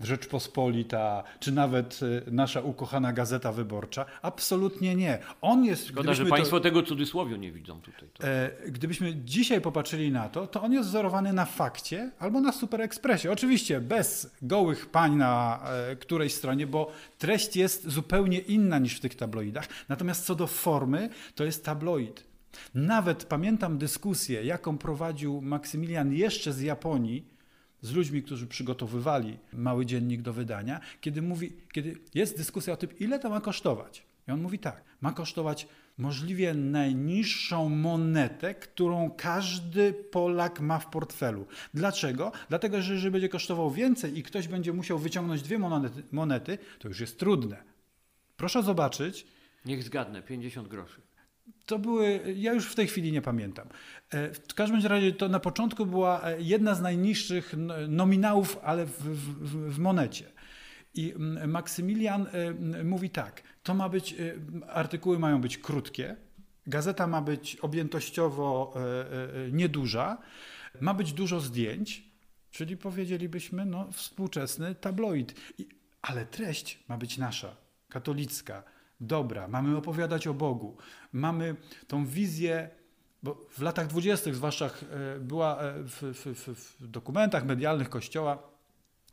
Rzeczpospolita, 0.00 1.24
czy 1.40 1.52
nawet 1.52 2.00
e, 2.26 2.30
nasza 2.30 2.60
ukochana 2.60 3.12
Gazeta 3.12 3.52
Wyborcza. 3.52 4.04
Absolutnie 4.22 4.94
nie. 4.94 5.18
On 5.40 5.64
jest. 5.64 5.88
Szkoda, 5.88 6.14
że 6.14 6.26
Państwo 6.26 6.56
to, 6.56 6.62
tego 6.62 6.82
cudzysłowiu 6.82 7.36
nie 7.36 7.52
widzą 7.52 7.80
tutaj. 7.80 8.08
E, 8.20 8.50
gdybyśmy 8.66 9.14
dzisiaj 9.24 9.60
popatrzyli 9.60 10.12
na 10.12 10.28
to, 10.28 10.46
to 10.46 10.62
on 10.62 10.72
jest 10.72 10.88
wzorowany 10.88 11.32
na 11.32 11.44
fakcie 11.44 12.10
albo 12.18 12.40
na 12.40 12.52
Super 12.52 12.80
Expressie. 12.80 13.28
Oczywiście 13.28 13.80
bez 13.80 14.30
gołych 14.42 14.86
pań 14.86 15.16
na 15.16 15.60
e, 15.90 15.96
którejś 15.96 16.34
stronie, 16.34 16.66
bo 16.66 16.92
treść 17.18 17.56
jest 17.56 17.88
zupełnie 17.88 18.38
inna 18.38 18.78
niż 18.78 18.96
w 18.96 19.00
tych 19.00 19.14
tabloidach. 19.14 19.68
Natomiast 19.88 20.24
co 20.24 20.34
do 20.34 20.46
formy, 20.46 21.08
to 21.34 21.44
jest 21.44 21.64
tabloid. 21.64 22.33
Nawet 22.74 23.24
pamiętam 23.24 23.78
dyskusję, 23.78 24.44
jaką 24.44 24.78
prowadził 24.78 25.40
Maksymilian 25.40 26.12
jeszcze 26.12 26.52
z 26.52 26.60
Japonii, 26.60 27.34
z 27.80 27.92
ludźmi, 27.92 28.22
którzy 28.22 28.46
przygotowywali 28.46 29.38
mały 29.52 29.86
dziennik 29.86 30.22
do 30.22 30.32
wydania, 30.32 30.80
kiedy 31.00 31.22
mówi, 31.22 31.52
kiedy 31.72 31.96
jest 32.14 32.36
dyskusja 32.36 32.72
o 32.72 32.76
tym, 32.76 32.98
ile 32.98 33.18
to 33.18 33.30
ma 33.30 33.40
kosztować. 33.40 34.06
I 34.28 34.30
on 34.30 34.42
mówi 34.42 34.58
tak, 34.58 34.84
ma 35.00 35.12
kosztować 35.12 35.68
możliwie 35.98 36.54
najniższą 36.54 37.68
monetę, 37.68 38.54
którą 38.54 39.10
każdy 39.16 39.92
Polak 39.92 40.60
ma 40.60 40.78
w 40.78 40.90
portfelu. 40.90 41.46
Dlaczego? 41.74 42.32
Dlatego, 42.48 42.82
że 42.82 42.92
jeżeli 42.92 43.10
będzie 43.10 43.28
kosztował 43.28 43.70
więcej 43.70 44.18
i 44.18 44.22
ktoś 44.22 44.48
będzie 44.48 44.72
musiał 44.72 44.98
wyciągnąć 44.98 45.42
dwie 45.42 45.58
monety, 45.58 46.02
monety 46.12 46.58
to 46.78 46.88
już 46.88 47.00
jest 47.00 47.18
trudne. 47.18 47.62
Proszę 48.36 48.62
zobaczyć. 48.62 49.26
Niech 49.64 49.82
zgadnę, 49.82 50.22
50 50.22 50.68
groszy 50.68 51.00
to 51.66 51.78
były, 51.78 52.34
ja 52.36 52.52
już 52.52 52.66
w 52.66 52.74
tej 52.74 52.86
chwili 52.86 53.12
nie 53.12 53.22
pamiętam. 53.22 53.68
E, 54.10 54.34
w 54.34 54.54
każdym 54.54 54.86
razie 54.86 55.12
to 55.12 55.28
na 55.28 55.40
początku 55.40 55.86
była 55.86 56.22
e, 56.22 56.40
jedna 56.40 56.74
z 56.74 56.80
najniższych 56.80 57.54
nominałów, 57.88 58.58
ale 58.62 58.86
w, 58.86 58.98
w, 59.02 59.74
w 59.74 59.78
monecie. 59.78 60.32
I 60.94 61.14
Maksymilian 61.46 62.26
e, 62.26 62.84
mówi 62.84 63.10
tak, 63.10 63.42
to 63.62 63.74
ma 63.74 63.88
być, 63.88 64.14
artykuły 64.68 65.18
mają 65.18 65.40
być 65.40 65.58
krótkie, 65.58 66.16
gazeta 66.66 67.06
ma 67.06 67.22
być 67.22 67.56
objętościowo 67.56 68.74
nieduża, 69.52 70.18
ma 70.80 70.94
być 70.94 71.12
dużo 71.12 71.40
zdjęć, 71.40 72.04
czyli 72.50 72.76
powiedzielibyśmy, 72.76 73.64
no, 73.64 73.92
współczesny 73.92 74.74
tabloid. 74.74 75.34
ale 76.02 76.26
treść 76.26 76.84
ma 76.88 76.98
być 76.98 77.18
nasza, 77.18 77.56
katolicka, 77.88 78.62
dobra, 79.06 79.48
mamy 79.48 79.76
opowiadać 79.76 80.26
o 80.26 80.34
Bogu, 80.34 80.76
mamy 81.12 81.56
tą 81.86 82.06
wizję, 82.06 82.70
bo 83.22 83.46
w 83.50 83.62
latach 83.62 83.86
dwudziestych 83.86 84.34
zwłaszcza 84.34 84.66
e, 84.66 84.70
była 85.20 85.62
e, 85.62 85.82
w, 85.82 86.02
w, 86.02 86.80
w, 86.80 86.88
dokumentach 86.88 87.44
medialnych 87.44 87.88
Kościoła 87.88 88.54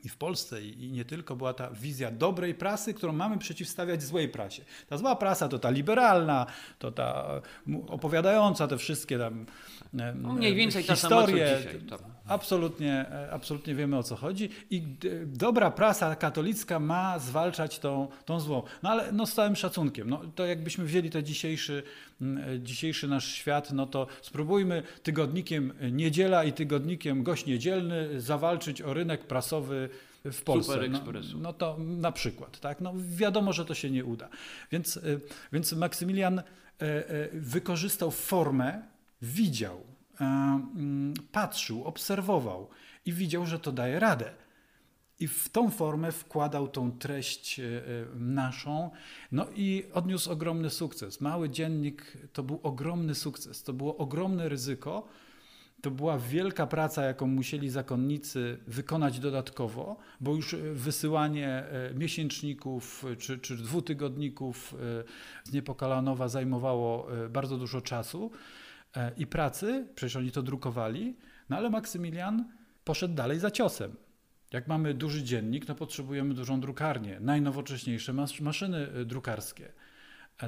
i 0.04 0.10
w 0.10 0.18
Polsce 0.18 0.62
i 0.62 0.92
nie 0.92 1.06
tylko 1.06 1.36
była 1.36 1.54
ta 1.54 1.72
wizja 1.72 2.12
dobrej 2.12 2.56
prasy, 2.56 2.94
którą 2.94 3.14
mamy 3.14 3.38
przeciwstawiać 3.38 4.04
złej 4.04 4.30
prasie. 4.30 4.64
Ta 4.88 4.98
zła 4.98 5.16
prasa 5.16 5.48
to 5.48 5.60
ta 5.60 5.70
liberalna, 5.70 6.46
to 6.80 6.92
ta 6.92 7.42
opowiadająca 7.88 8.68
te 8.68 8.78
wszystkie 8.78 9.20
tam 9.20 9.46
no 10.16 10.34
mniej 10.34 10.56
więcej 10.56 10.84
historie. 10.84 11.46
Ta 11.46 11.98
sama, 11.98 12.08
dzisiaj, 12.08 12.21
absolutnie, 12.32 12.94
e, 12.94 13.32
absolutnie 13.32 13.76
wiemy 13.76 13.98
o 13.98 14.04
co 14.04 14.16
chodzi 14.16 14.50
i 14.70 14.84
dobra 15.26 15.72
prasa 15.72 16.16
katolicka 16.16 16.80
ma 16.80 17.20
zwalczać 17.20 17.80
tą, 17.80 18.08
tą 18.26 18.40
złą. 18.40 18.64
No 18.84 18.90
ale 18.90 19.12
no, 19.12 19.26
z 19.26 19.34
całym 19.34 19.56
szacunkiem, 19.56 20.10
no, 20.10 20.22
to 20.36 20.46
jakbyśmy 20.46 20.86
wzięli 20.86 21.10
ten 21.10 21.26
dzisiejszy, 21.26 21.84
e, 22.22 22.60
dzisiejszy 22.60 23.08
nasz 23.08 23.34
świat, 23.34 23.72
no 23.72 23.86
to 23.86 24.08
spróbujmy 24.22 24.84
tygodnikiem 25.04 25.74
Niedziela 25.92 26.44
i 26.44 26.54
tygodnikiem 26.54 27.24
Gość 27.24 27.46
Niedzielny 27.46 28.22
zawalczyć 28.22 28.82
o 28.82 28.94
rynek 28.94 29.28
prasowy 29.28 29.90
w 30.26 30.42
Polsce. 30.42 30.74
Super 30.74 30.92
no, 30.92 31.40
no, 31.42 31.54
to 31.54 31.78
na 31.80 32.12
przykład, 32.12 32.60
tak? 32.60 32.82
No 32.82 32.94
wiadomo, 33.16 33.54
że 33.54 33.66
to 33.66 33.74
się 33.74 33.92
nie 33.92 34.06
uda. 34.06 34.30
Więc, 34.72 34.98
e, 34.98 35.02
więc 35.54 35.74
Maksymilian 35.74 36.42
wykorzystał 37.34 38.12
formę, 38.12 38.82
widział, 39.22 39.82
patrzył, 41.32 41.84
obserwował 41.84 42.70
i 43.06 43.14
widział, 43.14 43.46
że 43.46 43.60
to 43.60 43.72
daje 43.72 44.00
radę. 44.00 44.34
I 45.20 45.28
w 45.28 45.50
tą 45.50 45.70
formę 45.70 46.12
wkładał 46.12 46.68
tą 46.68 46.92
treść 46.92 47.60
e, 47.60 47.64
e, 47.64 47.82
naszą, 48.16 48.92
no 49.32 49.46
i 49.56 49.86
odniósł 49.94 50.32
ogromny 50.32 50.70
sukces. 50.70 51.22
Mały 51.22 51.50
dziennik 51.50 52.18
to 52.34 52.44
był 52.44 52.60
ogromny 52.64 53.16
sukces, 53.16 53.64
to 53.64 53.74
było 53.74 53.98
ogromne 53.98 54.50
ryzyko, 54.50 55.08
to 55.82 55.92
była 55.92 56.18
wielka 56.18 56.68
praca, 56.68 57.04
jaką 57.04 57.28
musieli 57.28 57.70
zakonnicy 57.70 58.58
wykonać 58.68 59.20
dodatkowo, 59.20 59.98
bo 60.22 60.36
już 60.36 60.56
wysyłanie 60.74 61.48
e, 61.48 61.94
miesięczników 61.94 63.06
czy, 63.20 63.40
czy 63.40 63.58
dwutygodników 63.58 64.76
z 65.44 65.54
Niepokalanowa 65.54 66.30
zajmowało 66.30 67.08
bardzo 67.30 67.58
dużo 67.58 67.82
czasu 67.82 68.32
i 69.18 69.28
pracy, 69.28 69.88
przecież 69.96 70.16
oni 70.16 70.32
to 70.32 70.42
drukowali, 70.42 71.18
no 71.50 71.58
ale 71.58 71.70
Maksymilian 71.70 72.46
poszedł 72.84 73.14
dalej 73.14 73.40
za 73.40 73.52
ciosem. 73.52 73.96
Jak 74.52 74.68
mamy 74.68 74.94
duży 74.94 75.24
dziennik, 75.24 75.68
no 75.68 75.76
potrzebujemy 75.76 76.34
dużą 76.34 76.62
drukarnię, 76.62 77.20
najnowocześniejsze 77.20 78.14
maszyny 78.42 78.88
y, 78.98 79.06
drukarskie. 79.06 79.72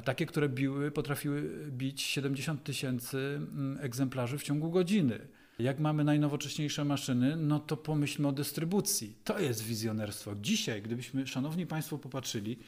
Takie, 0.04 0.26
które 0.26 0.48
biły, 0.48 0.90
potrafiły 0.90 1.42
bić 1.70 2.02
70 2.02 2.64
tysięcy 2.64 3.18
mm, 3.18 3.78
egzemplarzy 3.80 4.38
w 4.38 4.42
ciągu 4.42 4.70
godziny. 4.70 5.20
Jak 5.58 5.80
mamy 5.80 6.04
najnowocześniejsze 6.04 6.84
maszyny, 6.84 7.36
no 7.36 7.60
to 7.60 7.76
pomyślmy 7.76 8.28
o 8.28 8.32
dystrybucji. 8.32 9.18
To 9.24 9.38
jest 9.38 9.62
wizjonerstwo. 9.62 10.34
Dzisiaj, 10.40 10.82
gdybyśmy, 10.82 11.26
szanowni 11.26 11.66
Państwo, 11.66 11.98
popatrzyli, 11.98 12.58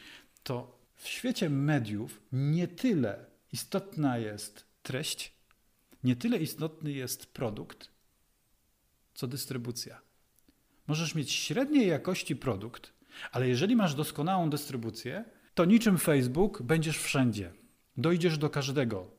to 0.42 0.78
w 0.94 1.08
świecie 1.08 1.50
mediów 1.50 2.22
nie 2.32 2.68
tyle 2.68 3.26
istotna 3.52 4.18
jest 4.18 4.66
treść, 4.82 5.35
nie 6.06 6.16
tyle 6.16 6.38
istotny 6.38 6.92
jest 6.92 7.26
produkt, 7.26 7.90
co 9.14 9.26
dystrybucja. 9.26 10.00
Możesz 10.86 11.14
mieć 11.14 11.32
średniej 11.32 11.88
jakości 11.88 12.36
produkt, 12.36 12.92
ale 13.32 13.48
jeżeli 13.48 13.76
masz 13.76 13.94
doskonałą 13.94 14.50
dystrybucję, 14.50 15.24
to 15.54 15.64
niczym 15.64 15.98
Facebook 15.98 16.62
będziesz 16.62 16.98
wszędzie. 16.98 17.52
Dojdziesz 17.96 18.38
do 18.38 18.50
każdego. 18.50 19.10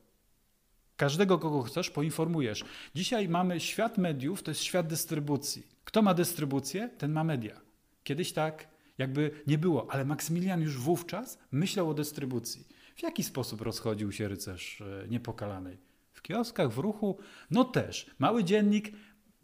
Każdego, 0.96 1.38
kogo 1.38 1.62
chcesz, 1.62 1.90
poinformujesz. 1.90 2.64
Dzisiaj 2.94 3.28
mamy 3.28 3.60
świat 3.60 3.98
mediów, 3.98 4.42
to 4.42 4.50
jest 4.50 4.62
świat 4.62 4.86
dystrybucji. 4.86 5.66
Kto 5.84 6.02
ma 6.02 6.14
dystrybucję, 6.14 6.90
ten 6.98 7.12
ma 7.12 7.24
media. 7.24 7.60
Kiedyś 8.04 8.32
tak 8.32 8.68
jakby 8.98 9.30
nie 9.46 9.58
było, 9.58 9.90
ale 9.90 10.04
Maksymilian 10.04 10.60
już 10.60 10.78
wówczas 10.78 11.38
myślał 11.52 11.90
o 11.90 11.94
dystrybucji. 11.94 12.66
W 12.96 13.02
jaki 13.02 13.24
sposób 13.24 13.60
rozchodził 13.60 14.12
się 14.12 14.28
rycerz 14.28 14.80
e, 14.80 15.08
niepokalanej? 15.08 15.87
W 16.18 16.22
kioskach, 16.22 16.70
w 16.70 16.78
ruchu, 16.78 17.18
no 17.50 17.64
też. 17.64 18.10
Mały 18.18 18.44
dziennik, 18.44 18.92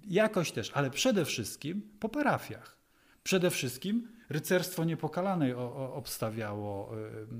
jakoś 0.04 0.52
też, 0.52 0.70
ale 0.74 0.90
przede 0.90 1.24
wszystkim 1.24 1.82
po 2.00 2.08
parafiach. 2.08 2.76
Przede 3.22 3.50
wszystkim 3.50 4.08
rycerstwo 4.28 4.84
niepokalanej 4.84 5.54
obstawiało 5.94 6.90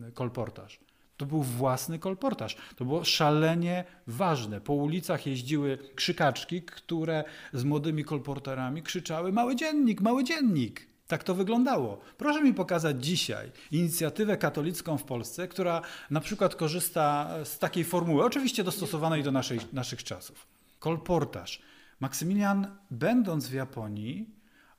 y, 0.09 0.12
kolportaż. 0.12 0.81
To 1.17 1.26
był 1.26 1.43
własny 1.43 1.99
kolportaż. 1.99 2.57
To 2.76 2.85
było 2.85 3.05
szalenie 3.05 3.85
ważne. 4.07 4.61
Po 4.61 4.73
ulicach 4.73 5.26
jeździły 5.26 5.79
krzykaczki, 5.95 6.62
które 6.62 7.25
z 7.53 7.64
młodymi 7.64 8.05
kolporterami 8.05 8.83
krzyczały: 8.83 9.33
Mały 9.33 9.57
dziennik, 9.57 10.00
mały 10.00 10.25
dziennik. 10.25 10.94
Tak 11.08 11.25
to 11.25 11.34
wyglądało. 11.34 12.00
Proszę 12.18 12.42
mi 12.42 12.54
pokazać 12.54 13.04
dzisiaj 13.04 13.52
inicjatywę 13.70 14.37
katolicką 14.37 14.99
w 14.99 15.04
Polsce, 15.04 15.49
która 15.49 15.82
na 16.11 16.20
przykład 16.20 16.54
korzysta 16.54 17.30
z 17.44 17.58
takiej 17.58 17.84
formuły, 17.84 18.25
oczywiście 18.25 18.64
dostosowanej 18.64 19.23
do 19.23 19.32
naszej, 19.32 19.61
naszych 19.73 20.04
czasów. 20.04 20.46
Kolportaż. 20.78 21.62
Maksymilian, 22.00 22.66
będąc 22.90 23.49
w 23.49 23.52
Japonii, 23.52 24.30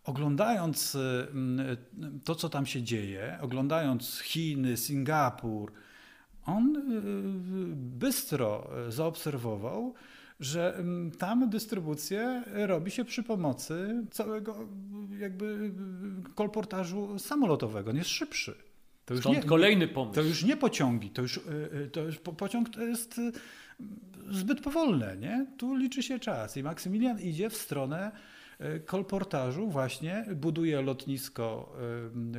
oglądając 0.04 0.96
mm, 0.96 1.78
to, 2.24 2.36
co 2.36 2.50
tam 2.50 2.66
się 2.66 2.84
dzieje, 2.84 3.38
oglądając 3.42 4.20
Chiny, 4.20 4.78
Singapur, 4.78 5.72
on 6.46 6.76
y, 6.76 6.82
bystro 7.76 8.70
zaobserwował, 8.90 9.94
że 10.40 10.84
tam 11.18 11.50
dystrybucję 11.50 12.44
robi 12.54 12.92
się 12.92 13.06
przy 13.06 13.24
pomocy 13.24 14.06
całego 14.12 14.56
jakby 15.20 15.72
kolportażu 16.36 17.20
samolotowego, 17.20 17.92
nie 17.92 17.98
jest 17.98 18.10
szybszy. 18.10 18.56
To 19.06 19.14
już 19.14 19.22
Stąd 19.22 19.38
nie, 19.38 19.44
kolejny 19.44 19.88
pomysł. 19.88 20.16
To 20.16 20.22
już 20.22 20.44
nie 20.44 20.58
pociągi, 20.58 21.10
to 21.10 21.22
już, 21.22 21.38
y, 21.38 21.42
y, 21.86 21.90
to 21.90 22.02
już 22.02 22.18
pociąg 22.18 22.70
to 22.70 22.82
jest 22.82 23.18
y, 23.18 23.32
zbyt 24.32 24.62
powolne, 24.62 25.18
nie? 25.18 25.46
Tu 25.58 25.76
liczy 25.76 26.04
się 26.04 26.20
czas 26.20 26.58
i 26.58 26.64
Maksymilian 26.64 27.20
idzie 27.20 27.50
w 27.50 27.58
stronę 27.58 28.12
kolportażu 28.86 29.70
właśnie, 29.70 30.26
buduje 30.36 30.82
lotnisko, 30.82 31.76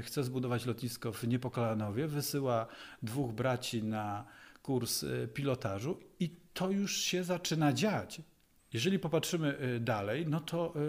chce 0.03 0.25
zbudować 0.25 0.67
lotnisko 0.67 1.13
w 1.13 1.29
Niepokalanowie, 1.29 2.07
wysyła 2.07 2.67
dwóch 3.03 3.33
braci 3.33 3.83
na 3.83 4.25
kurs 4.67 5.05
pilotażu 5.35 6.01
i 6.21 6.31
to 6.55 6.71
już 6.71 6.97
się 6.97 7.25
zaczyna 7.25 7.73
dziać. 7.73 8.21
Jeżeli 8.73 8.99
popatrzymy 8.99 9.61
y, 9.61 9.81
dalej, 9.81 10.27
no 10.27 10.41
to 10.41 10.75
y, 10.77 10.81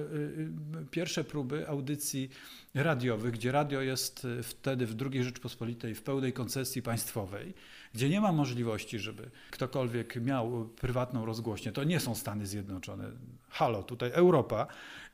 y, 0.82 0.86
pierwsze 0.92 1.24
próby 1.24 1.68
audycji 1.68 2.30
radiowych, 2.74 3.34
gdzie 3.34 3.52
radio 3.52 3.82
jest 3.82 4.28
wtedy 4.44 4.86
w 4.86 4.96
II 5.02 5.24
Rzeczpospolitej 5.24 5.96
w 5.96 6.02
pełnej 6.02 6.34
koncesji 6.34 6.82
państwowej, 6.82 7.54
gdzie 7.94 8.10
nie 8.10 8.22
ma 8.22 8.32
możliwości, 8.32 9.00
żeby 9.00 9.30
ktokolwiek 9.52 10.16
miał 10.22 10.70
prywatną 10.70 11.26
rozgłośnię, 11.26 11.72
to 11.72 11.84
nie 11.84 12.00
są 12.00 12.16
Stany 12.16 12.48
Zjednoczone. 12.48 13.12
Halo, 13.50 13.84
tutaj 13.84 14.12
Europa 14.14 14.68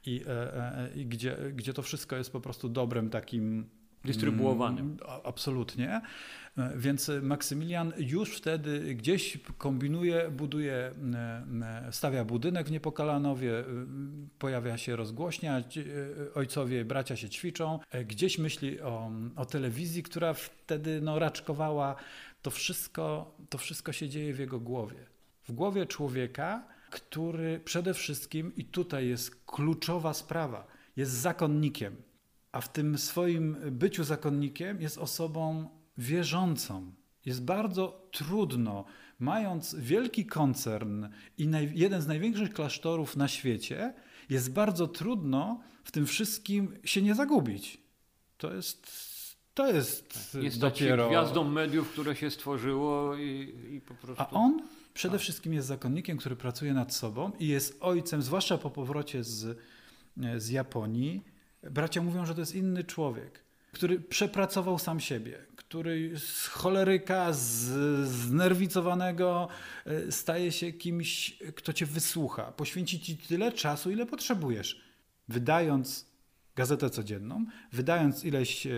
i, 0.05 0.23
e, 0.27 0.55
e, 0.55 0.89
i 0.95 1.05
gdzie, 1.05 1.37
gdzie 1.55 1.73
to 1.73 1.81
wszystko 1.81 2.15
jest 2.15 2.31
po 2.31 2.41
prostu 2.41 2.69
dobrem 2.69 3.09
takim 3.09 3.69
dystrybuowanym. 4.05 4.85
Mm, 4.85 4.97
absolutnie. 5.23 6.01
E, 6.57 6.73
więc 6.75 7.11
Maksymilian 7.21 7.93
już 7.97 8.37
wtedy 8.37 8.95
gdzieś 8.95 9.39
kombinuje, 9.57 10.31
buduje, 10.31 10.73
e, 10.73 10.93
e, 11.87 11.91
stawia 11.91 12.25
budynek 12.25 12.67
w 12.67 12.71
Niepokalanowie, 12.71 13.63
pojawia 14.39 14.77
się 14.77 14.95
rozgłośnia, 14.95 15.63
ojcowie, 16.35 16.85
bracia 16.85 17.15
się 17.15 17.29
ćwiczą. 17.29 17.79
Gdzieś 18.05 18.37
myśli 18.37 18.81
o, 18.81 19.11
o 19.35 19.45
telewizji, 19.45 20.03
która 20.03 20.33
wtedy 20.33 21.01
no, 21.01 21.19
raczkowała. 21.19 21.95
To 22.41 22.51
wszystko, 22.51 23.35
to 23.49 23.57
wszystko 23.57 23.91
się 23.91 24.09
dzieje 24.09 24.33
w 24.33 24.39
jego 24.39 24.59
głowie. 24.59 25.05
W 25.47 25.51
głowie 25.51 25.85
człowieka, 25.85 26.63
który 26.89 27.59
przede 27.65 27.93
wszystkim, 27.93 28.55
i 28.55 28.65
tutaj 28.65 29.07
jest 29.07 29.45
kluczowa 29.45 30.13
sprawa, 30.13 30.67
jest 30.95 31.11
zakonnikiem 31.11 31.95
a 32.53 32.61
w 32.61 32.73
tym 32.73 32.97
swoim 32.97 33.57
byciu 33.71 34.03
zakonnikiem 34.03 34.81
jest 34.81 34.97
osobą 34.97 35.69
wierzącą. 35.97 36.91
Jest 37.25 37.43
bardzo 37.43 38.07
trudno, 38.11 38.85
mając 39.19 39.75
wielki 39.75 40.25
koncern 40.25 41.05
i 41.37 41.49
jeden 41.73 42.01
z 42.01 42.07
największych 42.07 42.53
klasztorów 42.53 43.17
na 43.17 43.27
świecie, 43.27 43.93
jest 44.29 44.53
bardzo 44.53 44.87
trudno 44.87 45.59
w 45.83 45.91
tym 45.91 46.05
wszystkim 46.05 46.77
się 46.83 47.01
nie 47.01 47.15
zagubić. 47.15 47.77
To 48.37 48.53
jest 48.53 49.03
to 49.53 49.67
jest 49.71 50.31
tak, 50.33 50.43
nie 50.43 50.51
dopiero... 50.51 51.07
gwiazdą 51.07 51.43
mediów, 51.43 51.91
które 51.91 52.15
się 52.15 52.31
stworzyło 52.31 53.17
i, 53.17 53.55
i, 53.71 53.81
po 53.81 53.93
prostu... 53.93 54.23
A 54.23 54.29
on 54.29 54.61
przede 54.93 55.19
wszystkim 55.19 55.53
jest 55.53 55.67
zakonnikiem, 55.67 56.17
który 56.17 56.35
pracuje 56.35 56.73
nad 56.73 56.93
sobą 56.93 57.31
i 57.39 57.47
jest 57.47 57.77
ojcem, 57.81 58.21
zwłaszcza 58.21 58.57
po 58.57 58.69
powrocie 58.69 59.23
z, 59.23 59.57
z 60.37 60.49
Japonii, 60.49 61.32
Bracia 61.71 62.01
mówią, 62.01 62.25
że 62.25 62.33
to 62.33 62.39
jest 62.39 62.55
inny 62.55 62.83
człowiek, 62.83 63.43
który 63.71 63.99
przepracował 63.99 64.79
sam 64.79 64.99
siebie, 64.99 65.37
który 65.55 66.19
z 66.19 66.47
choleryka, 66.47 67.33
z 67.33 67.39
znerwicowanego 68.07 69.47
e, 69.85 70.11
staje 70.11 70.51
się 70.51 70.71
kimś, 70.71 71.37
kto 71.55 71.73
cię 71.73 71.85
wysłucha, 71.85 72.51
poświęci 72.51 72.99
ci 72.99 73.17
tyle 73.17 73.51
czasu, 73.51 73.91
ile 73.91 74.05
potrzebujesz. 74.05 74.81
Wydając 75.27 76.13
gazetę 76.55 76.89
codzienną, 76.89 77.45
wydając 77.71 78.25
ileś 78.25 78.67
e, 78.67 78.71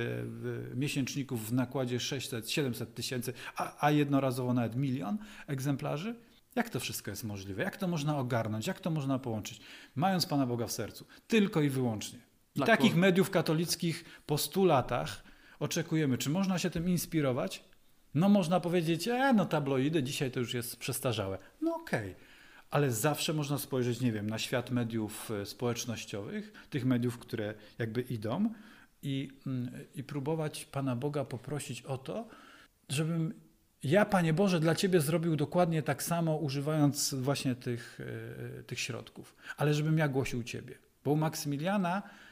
miesięczników 0.75 1.49
w 1.49 1.53
nakładzie 1.53 1.97
600-700 1.97 2.85
tysięcy, 2.85 3.33
a, 3.55 3.85
a 3.85 3.91
jednorazowo 3.91 4.53
nawet 4.53 4.75
milion 4.75 5.17
egzemplarzy, 5.47 6.15
jak 6.55 6.69
to 6.69 6.79
wszystko 6.79 7.11
jest 7.11 7.23
możliwe? 7.23 7.63
Jak 7.63 7.77
to 7.77 7.87
można 7.87 8.17
ogarnąć? 8.17 8.67
Jak 8.67 8.79
to 8.79 8.91
można 8.91 9.19
połączyć? 9.19 9.61
Mając 9.95 10.25
Pana 10.25 10.45
Boga 10.45 10.67
w 10.67 10.71
sercu. 10.71 11.05
Tylko 11.27 11.61
i 11.61 11.69
wyłącznie. 11.69 12.19
I 12.55 12.57
Dla 12.57 12.65
takich 12.65 12.95
mediów 12.95 13.29
katolickich 13.29 14.05
po 14.25 14.37
stu 14.37 14.65
latach 14.65 15.23
oczekujemy. 15.59 16.17
Czy 16.17 16.29
można 16.29 16.59
się 16.59 16.69
tym 16.69 16.89
inspirować? 16.89 17.63
No 18.13 18.29
można 18.29 18.59
powiedzieć, 18.59 19.07
e, 19.07 19.33
no 19.33 19.45
tabloidy 19.45 20.03
dzisiaj 20.03 20.31
to 20.31 20.39
już 20.39 20.53
jest 20.53 20.77
przestarzałe. 20.77 21.37
No 21.61 21.75
okej. 21.75 22.11
Okay. 22.11 22.25
Ale 22.69 22.91
zawsze 22.91 23.33
można 23.33 23.57
spojrzeć, 23.57 24.01
nie 24.01 24.11
wiem, 24.11 24.29
na 24.29 24.39
świat 24.39 24.71
mediów 24.71 25.31
e, 25.31 25.45
społecznościowych, 25.45 26.53
tych 26.69 26.85
mediów, 26.85 27.17
które 27.17 27.53
jakby 27.77 28.01
idą 28.01 28.53
i, 29.01 29.29
mm, 29.47 29.71
i 29.95 30.03
próbować 30.03 30.65
Pana 30.65 30.95
Boga 30.95 31.25
poprosić 31.25 31.81
o 31.81 31.97
to, 31.97 32.27
żebym 32.89 33.33
ja, 33.83 34.05
Panie 34.05 34.33
Boże, 34.33 34.59
dla 34.59 34.75
Ciebie 34.75 35.01
zrobił 35.01 35.35
dokładnie 35.35 35.83
tak 35.83 36.03
samo, 36.03 36.37
używając 36.37 37.13
właśnie 37.13 37.55
tych, 37.55 37.99
e, 38.59 38.63
tych 38.63 38.79
środków, 38.79 39.35
ale 39.57 39.73
żebym 39.73 39.97
ja 39.97 40.07
głosił 40.07 40.43
Ciebie. 40.43 40.77
Bo 41.03 41.11
u 41.11 41.15
Maksymiliana 41.15 42.01
E, 42.01 42.24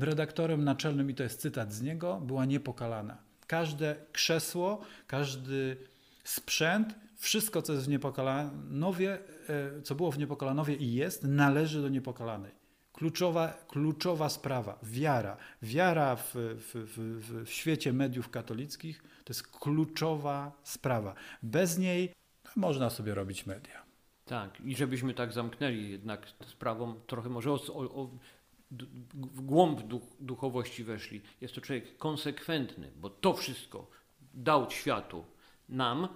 redaktorem 0.00 0.64
naczelnym, 0.64 1.10
i 1.10 1.14
to 1.14 1.22
jest 1.22 1.40
cytat 1.40 1.72
z 1.72 1.82
niego, 1.82 2.20
była 2.20 2.44
niepokalana. 2.44 3.16
Każde 3.46 3.96
krzesło, 4.12 4.80
każdy 5.06 5.76
sprzęt, 6.24 6.94
wszystko, 7.16 7.62
co 7.62 7.72
jest 7.72 7.84
w 7.84 7.88
Niepokalanowie, 7.88 9.18
e, 9.48 9.82
co 9.82 9.94
było 9.94 10.12
w 10.12 10.18
Niepokalanowie 10.18 10.74
i 10.74 10.94
jest, 10.94 11.24
należy 11.24 11.82
do 11.82 11.88
Niepokalanej. 11.88 12.52
Kluczowa, 12.92 13.54
kluczowa 13.68 14.28
sprawa, 14.28 14.78
wiara. 14.82 15.36
Wiara 15.62 16.16
w, 16.16 16.34
w, 16.34 16.72
w, 16.74 17.44
w 17.44 17.50
świecie 17.50 17.92
mediów 17.92 18.30
katolickich 18.30 19.02
to 19.24 19.30
jest 19.30 19.46
kluczowa 19.46 20.52
sprawa. 20.62 21.14
Bez 21.42 21.78
niej 21.78 22.12
można 22.56 22.90
sobie 22.90 23.14
robić 23.14 23.46
media. 23.46 23.82
Tak, 24.24 24.60
i 24.60 24.76
żebyśmy 24.76 25.14
tak 25.14 25.32
zamknęli 25.32 25.90
jednak 25.90 26.26
sprawą, 26.46 26.94
trochę 27.06 27.28
może 27.28 27.50
o, 27.52 27.60
o, 27.74 28.10
w 29.14 29.40
głąb 29.40 29.80
duch, 29.80 30.02
duchowości 30.20 30.84
weszli. 30.84 31.20
Jest 31.40 31.54
to 31.54 31.60
człowiek 31.60 31.98
konsekwentny, 31.98 32.90
bo 32.96 33.10
to 33.10 33.34
wszystko 33.34 33.90
dał 34.34 34.70
światu 34.70 35.24
nam 35.68 36.08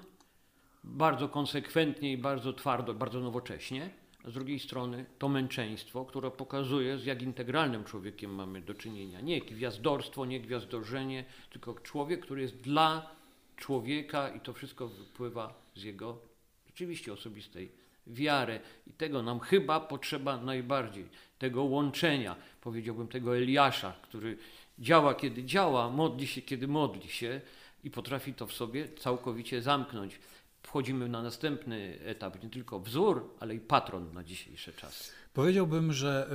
bardzo 0.85 1.29
konsekwentnie 1.29 2.13
i 2.13 2.19
bardzo 2.19 2.53
twardo, 2.53 2.95
bardzo 2.95 3.21
nowocześnie. 3.21 3.91
A 4.25 4.31
z 4.31 4.33
drugiej 4.33 4.59
strony 4.59 5.07
to 5.19 5.29
męczeństwo, 5.29 6.05
które 6.05 6.31
pokazuje, 6.31 6.99
z 6.99 7.05
jak 7.05 7.23
integralnym 7.23 7.85
człowiekiem 7.85 8.35
mamy 8.35 8.63
do 8.63 8.75
czynienia. 8.75 9.21
Nie 9.21 9.41
gwiazdorstwo, 9.41 10.27
nie 10.27 10.41
gwiazdorzenie, 10.41 11.25
tylko 11.51 11.75
człowiek, 11.75 12.21
który 12.21 12.43
jest 12.43 12.57
dla 12.57 13.11
człowieka 13.57 14.29
i 14.29 14.41
to 14.41 14.53
wszystko 14.53 14.89
wypływa 14.89 15.63
z 15.75 15.83
jego 15.83 16.19
rzeczywiście 16.67 17.13
osobistej 17.13 17.80
wiary. 18.07 18.61
I 18.87 18.93
tego 18.93 19.23
nam 19.23 19.41
chyba 19.41 19.81
potrzeba 19.81 20.37
najbardziej 20.37 21.09
tego 21.39 21.65
łączenia, 21.65 22.37
powiedziałbym 22.61 23.09
tego 23.09 23.37
Eliasza, 23.37 23.93
który 24.03 24.39
działa 24.79 25.15
kiedy 25.15 25.45
działa, 25.45 25.91
modli 25.91 26.27
się 26.27 26.43
kiedy 26.43 26.69
modli 26.69 27.09
się 27.09 27.41
i 27.85 27.91
potrafi 27.91 28.35
to 28.35 28.47
w 28.47 28.53
sobie 28.53 28.89
całkowicie 28.89 29.63
zamknąć. 29.63 30.21
Wchodzimy 30.63 31.09
na 31.09 31.23
następny 31.23 31.99
etap, 32.05 32.43
nie 32.43 32.51
tylko 32.51 32.81
wzór, 32.81 33.35
ale 33.41 33.55
i 33.55 33.61
patron 33.61 34.13
na 34.13 34.25
dzisiejsze 34.25 34.73
czasy. 34.73 35.13
Powiedziałbym, 35.35 35.93
że, 35.93 36.31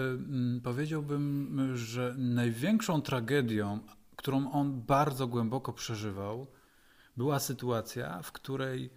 y, 0.58 0.62
powiedziałbym, 0.62 1.72
że 1.78 2.16
największą 2.18 3.02
tragedią, 3.02 3.80
którą 4.16 4.52
on 4.52 4.82
bardzo 4.82 5.28
głęboko 5.28 5.74
przeżywał, 5.74 6.48
była 7.18 7.40
sytuacja, 7.40 8.22
w 8.22 8.32
której 8.32 8.90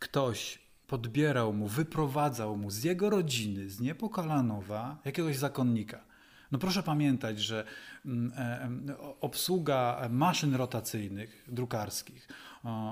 ktoś 0.00 0.63
podbierał 0.86 1.52
mu, 1.52 1.68
wyprowadzał 1.68 2.56
mu 2.56 2.70
z 2.70 2.84
jego 2.84 3.10
rodziny, 3.10 3.70
z 3.70 3.80
Niepokalanowa, 3.80 4.98
jakiegoś 5.04 5.36
zakonnika. 5.36 6.04
No 6.52 6.58
proszę 6.58 6.82
pamiętać, 6.82 7.40
że 7.40 7.64
mm, 8.06 8.32
e, 8.36 8.96
obsługa 9.20 10.08
maszyn 10.10 10.54
rotacyjnych, 10.54 11.44
drukarskich, 11.48 12.28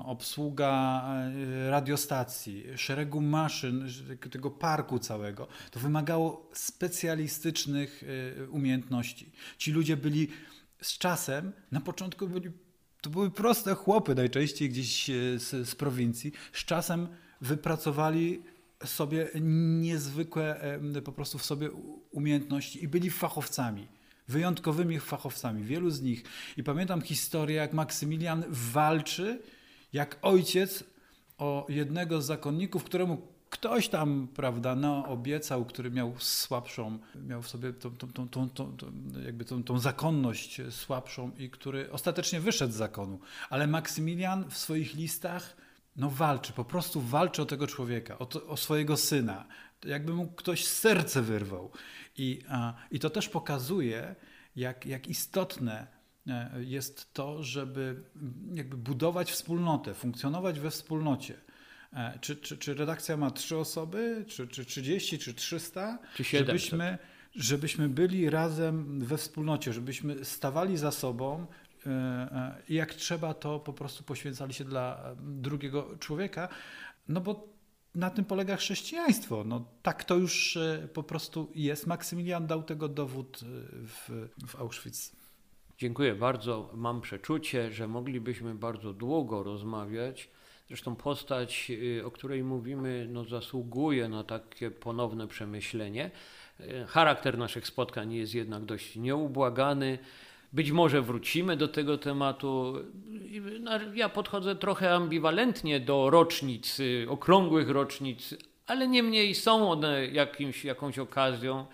obsługa 0.05 1.03
e, 1.65 1.69
radiostacji, 1.69 2.65
szeregu 2.75 3.21
maszyn, 3.21 3.87
tego 4.31 4.51
parku 4.51 4.99
całego, 4.99 5.47
to 5.71 5.79
wymagało 5.79 6.49
specjalistycznych 6.53 8.03
e, 8.39 8.49
umiejętności. 8.49 9.31
Ci 9.57 9.71
ludzie 9.71 9.97
byli 9.97 10.27
z 10.81 10.97
czasem, 10.97 11.51
na 11.71 11.81
początku 11.81 12.27
byli, 12.27 12.51
to 13.01 13.09
były 13.09 13.31
proste 13.31 13.75
chłopy 13.75 14.15
najczęściej 14.15 14.69
gdzieś 14.69 15.09
e, 15.09 15.13
z, 15.39 15.69
z 15.69 15.75
prowincji, 15.75 16.31
z 16.53 16.65
czasem 16.65 17.07
wypracowali 17.43 18.41
sobie 18.85 19.27
niezwykłe 19.81 20.79
po 21.05 21.11
prostu 21.11 21.37
w 21.37 21.45
sobie 21.45 21.69
umiejętności 22.11 22.83
i 22.83 22.87
byli 22.87 23.09
fachowcami 23.09 23.87
wyjątkowymi 24.27 24.99
fachowcami, 24.99 25.63
wielu 25.63 25.89
z 25.89 26.01
nich. 26.01 26.23
I 26.57 26.63
pamiętam 26.63 27.01
historię, 27.01 27.55
jak 27.55 27.73
Maksymilian 27.73 28.43
walczy, 28.49 29.41
jak 29.93 30.19
ojciec 30.21 30.83
o 31.37 31.65
jednego 31.69 32.21
z 32.21 32.25
zakonników, 32.25 32.83
któremu 32.83 33.21
ktoś 33.49 33.87
tam, 33.89 34.27
prawda, 34.35 34.75
no, 34.75 35.05
obiecał, 35.07 35.65
który 35.65 35.91
miał 35.91 36.13
słabszą, 36.19 36.99
miał 37.27 37.41
w 37.41 37.49
sobie 37.49 37.73
tą, 37.73 37.97
tą, 37.97 38.07
tą, 38.07 38.29
tą, 38.29 38.49
tą 38.49 38.91
jakby 39.25 39.45
tą, 39.45 39.63
tą 39.63 39.79
zakonność 39.79 40.61
słabszą 40.69 41.31
i 41.37 41.49
który 41.49 41.91
ostatecznie 41.91 42.39
wyszedł 42.39 42.73
z 42.73 42.75
zakonu. 42.75 43.19
Ale 43.49 43.67
Maksymilian 43.67 44.49
w 44.49 44.57
swoich 44.57 44.95
listach 44.95 45.55
no 45.95 46.09
walczy, 46.09 46.53
po 46.53 46.65
prostu 46.65 47.01
walczy 47.01 47.41
o 47.41 47.45
tego 47.45 47.67
człowieka, 47.67 48.19
o, 48.19 48.25
to, 48.25 48.47
o 48.47 48.57
swojego 48.57 48.97
syna. 48.97 49.45
Jakby 49.85 50.13
mu 50.13 50.27
ktoś 50.27 50.65
serce 50.65 51.21
wyrwał. 51.21 51.71
I, 52.17 52.41
a, 52.49 52.73
i 52.91 52.99
to 52.99 53.09
też 53.09 53.29
pokazuje, 53.29 54.15
jak, 54.55 54.85
jak 54.85 55.07
istotne 55.07 55.87
e, 56.27 56.63
jest 56.63 57.13
to, 57.13 57.43
żeby 57.43 58.03
jakby 58.53 58.77
budować 58.77 59.31
wspólnotę, 59.31 59.93
funkcjonować 59.93 60.59
we 60.59 60.71
wspólnocie. 60.71 61.41
E, 61.93 62.19
czy, 62.21 62.35
czy, 62.35 62.57
czy 62.57 62.73
redakcja 62.73 63.17
ma 63.17 63.31
trzy 63.31 63.57
osoby, 63.57 64.25
czy, 64.27 64.47
czy 64.47 64.65
30, 64.65 65.19
czy 65.19 65.33
300? 65.33 65.99
Czy 66.15 66.23
700? 66.23 66.47
Żebyśmy, 66.47 66.97
żebyśmy 67.35 67.89
byli 67.89 68.29
razem 68.29 68.99
we 68.99 69.17
wspólnocie, 69.17 69.73
żebyśmy 69.73 70.25
stawali 70.25 70.77
za 70.77 70.91
sobą 70.91 71.47
jak 72.69 72.93
trzeba, 72.93 73.33
to 73.33 73.59
po 73.59 73.73
prostu 73.73 74.03
poświęcali 74.03 74.53
się 74.53 74.63
dla 74.63 75.15
drugiego 75.19 75.97
człowieka. 75.99 76.49
No 77.07 77.21
bo 77.21 77.47
na 77.95 78.09
tym 78.09 78.25
polega 78.25 78.55
chrześcijaństwo. 78.55 79.43
No, 79.43 79.65
tak 79.81 80.03
to 80.03 80.15
już 80.15 80.57
po 80.93 81.03
prostu 81.03 81.51
jest. 81.55 81.87
Maksymilian 81.87 82.47
dał 82.47 82.63
tego 82.63 82.87
dowód 82.87 83.39
w, 83.87 84.27
w 84.47 84.55
Auschwitz. 84.55 85.11
Dziękuję 85.77 86.15
bardzo. 86.15 86.69
Mam 86.73 87.01
przeczucie, 87.01 87.71
że 87.71 87.87
moglibyśmy 87.87 88.55
bardzo 88.55 88.93
długo 88.93 89.43
rozmawiać. 89.43 90.29
Zresztą 90.67 90.95
postać, 90.95 91.71
o 92.05 92.11
której 92.11 92.43
mówimy, 92.43 93.07
no, 93.09 93.25
zasługuje 93.25 94.09
na 94.09 94.23
takie 94.23 94.71
ponowne 94.71 95.27
przemyślenie. 95.27 96.11
Charakter 96.87 97.37
naszych 97.37 97.67
spotkań 97.67 98.13
jest 98.13 98.33
jednak 98.33 98.65
dość 98.65 98.95
nieubłagany. 98.95 99.99
Być 100.53 100.71
może 100.71 101.01
wrócimy 101.01 101.57
do 101.57 101.67
tego 101.67 101.97
tematu. 101.97 102.75
Ja 103.93 104.09
podchodzę 104.09 104.55
trochę 104.55 104.95
ambiwalentnie 104.95 105.79
do 105.79 106.09
rocznic, 106.09 106.77
okrągłych 107.07 107.69
rocznic, 107.69 108.35
ale 108.67 108.87
niemniej 108.87 109.35
są 109.35 109.71
one 109.71 110.07
jakimś, 110.07 110.65
jakąś 110.65 110.99
okazją 110.99 111.65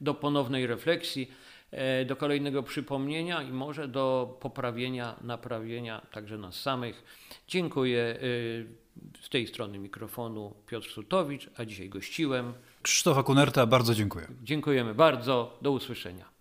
do 0.00 0.14
ponownej 0.14 0.66
refleksji, 0.66 1.30
do 2.06 2.16
kolejnego 2.16 2.62
przypomnienia 2.62 3.42
i 3.42 3.52
może 3.52 3.88
do 3.88 4.36
poprawienia, 4.40 5.16
naprawienia 5.20 6.06
także 6.12 6.38
nas 6.38 6.60
samych. 6.60 7.04
Dziękuję. 7.48 8.18
Z 9.20 9.28
tej 9.28 9.46
strony 9.46 9.78
mikrofonu 9.78 10.54
Piotr 10.66 10.88
Sutowicz, 10.90 11.50
a 11.56 11.64
dzisiaj 11.64 11.88
gościłem. 11.88 12.52
Krzysztofa 12.82 13.22
Kunerta, 13.22 13.66
bardzo 13.66 13.94
dziękuję. 13.94 14.26
Dziękujemy 14.42 14.94
bardzo. 14.94 15.58
Do 15.62 15.70
usłyszenia. 15.70 16.37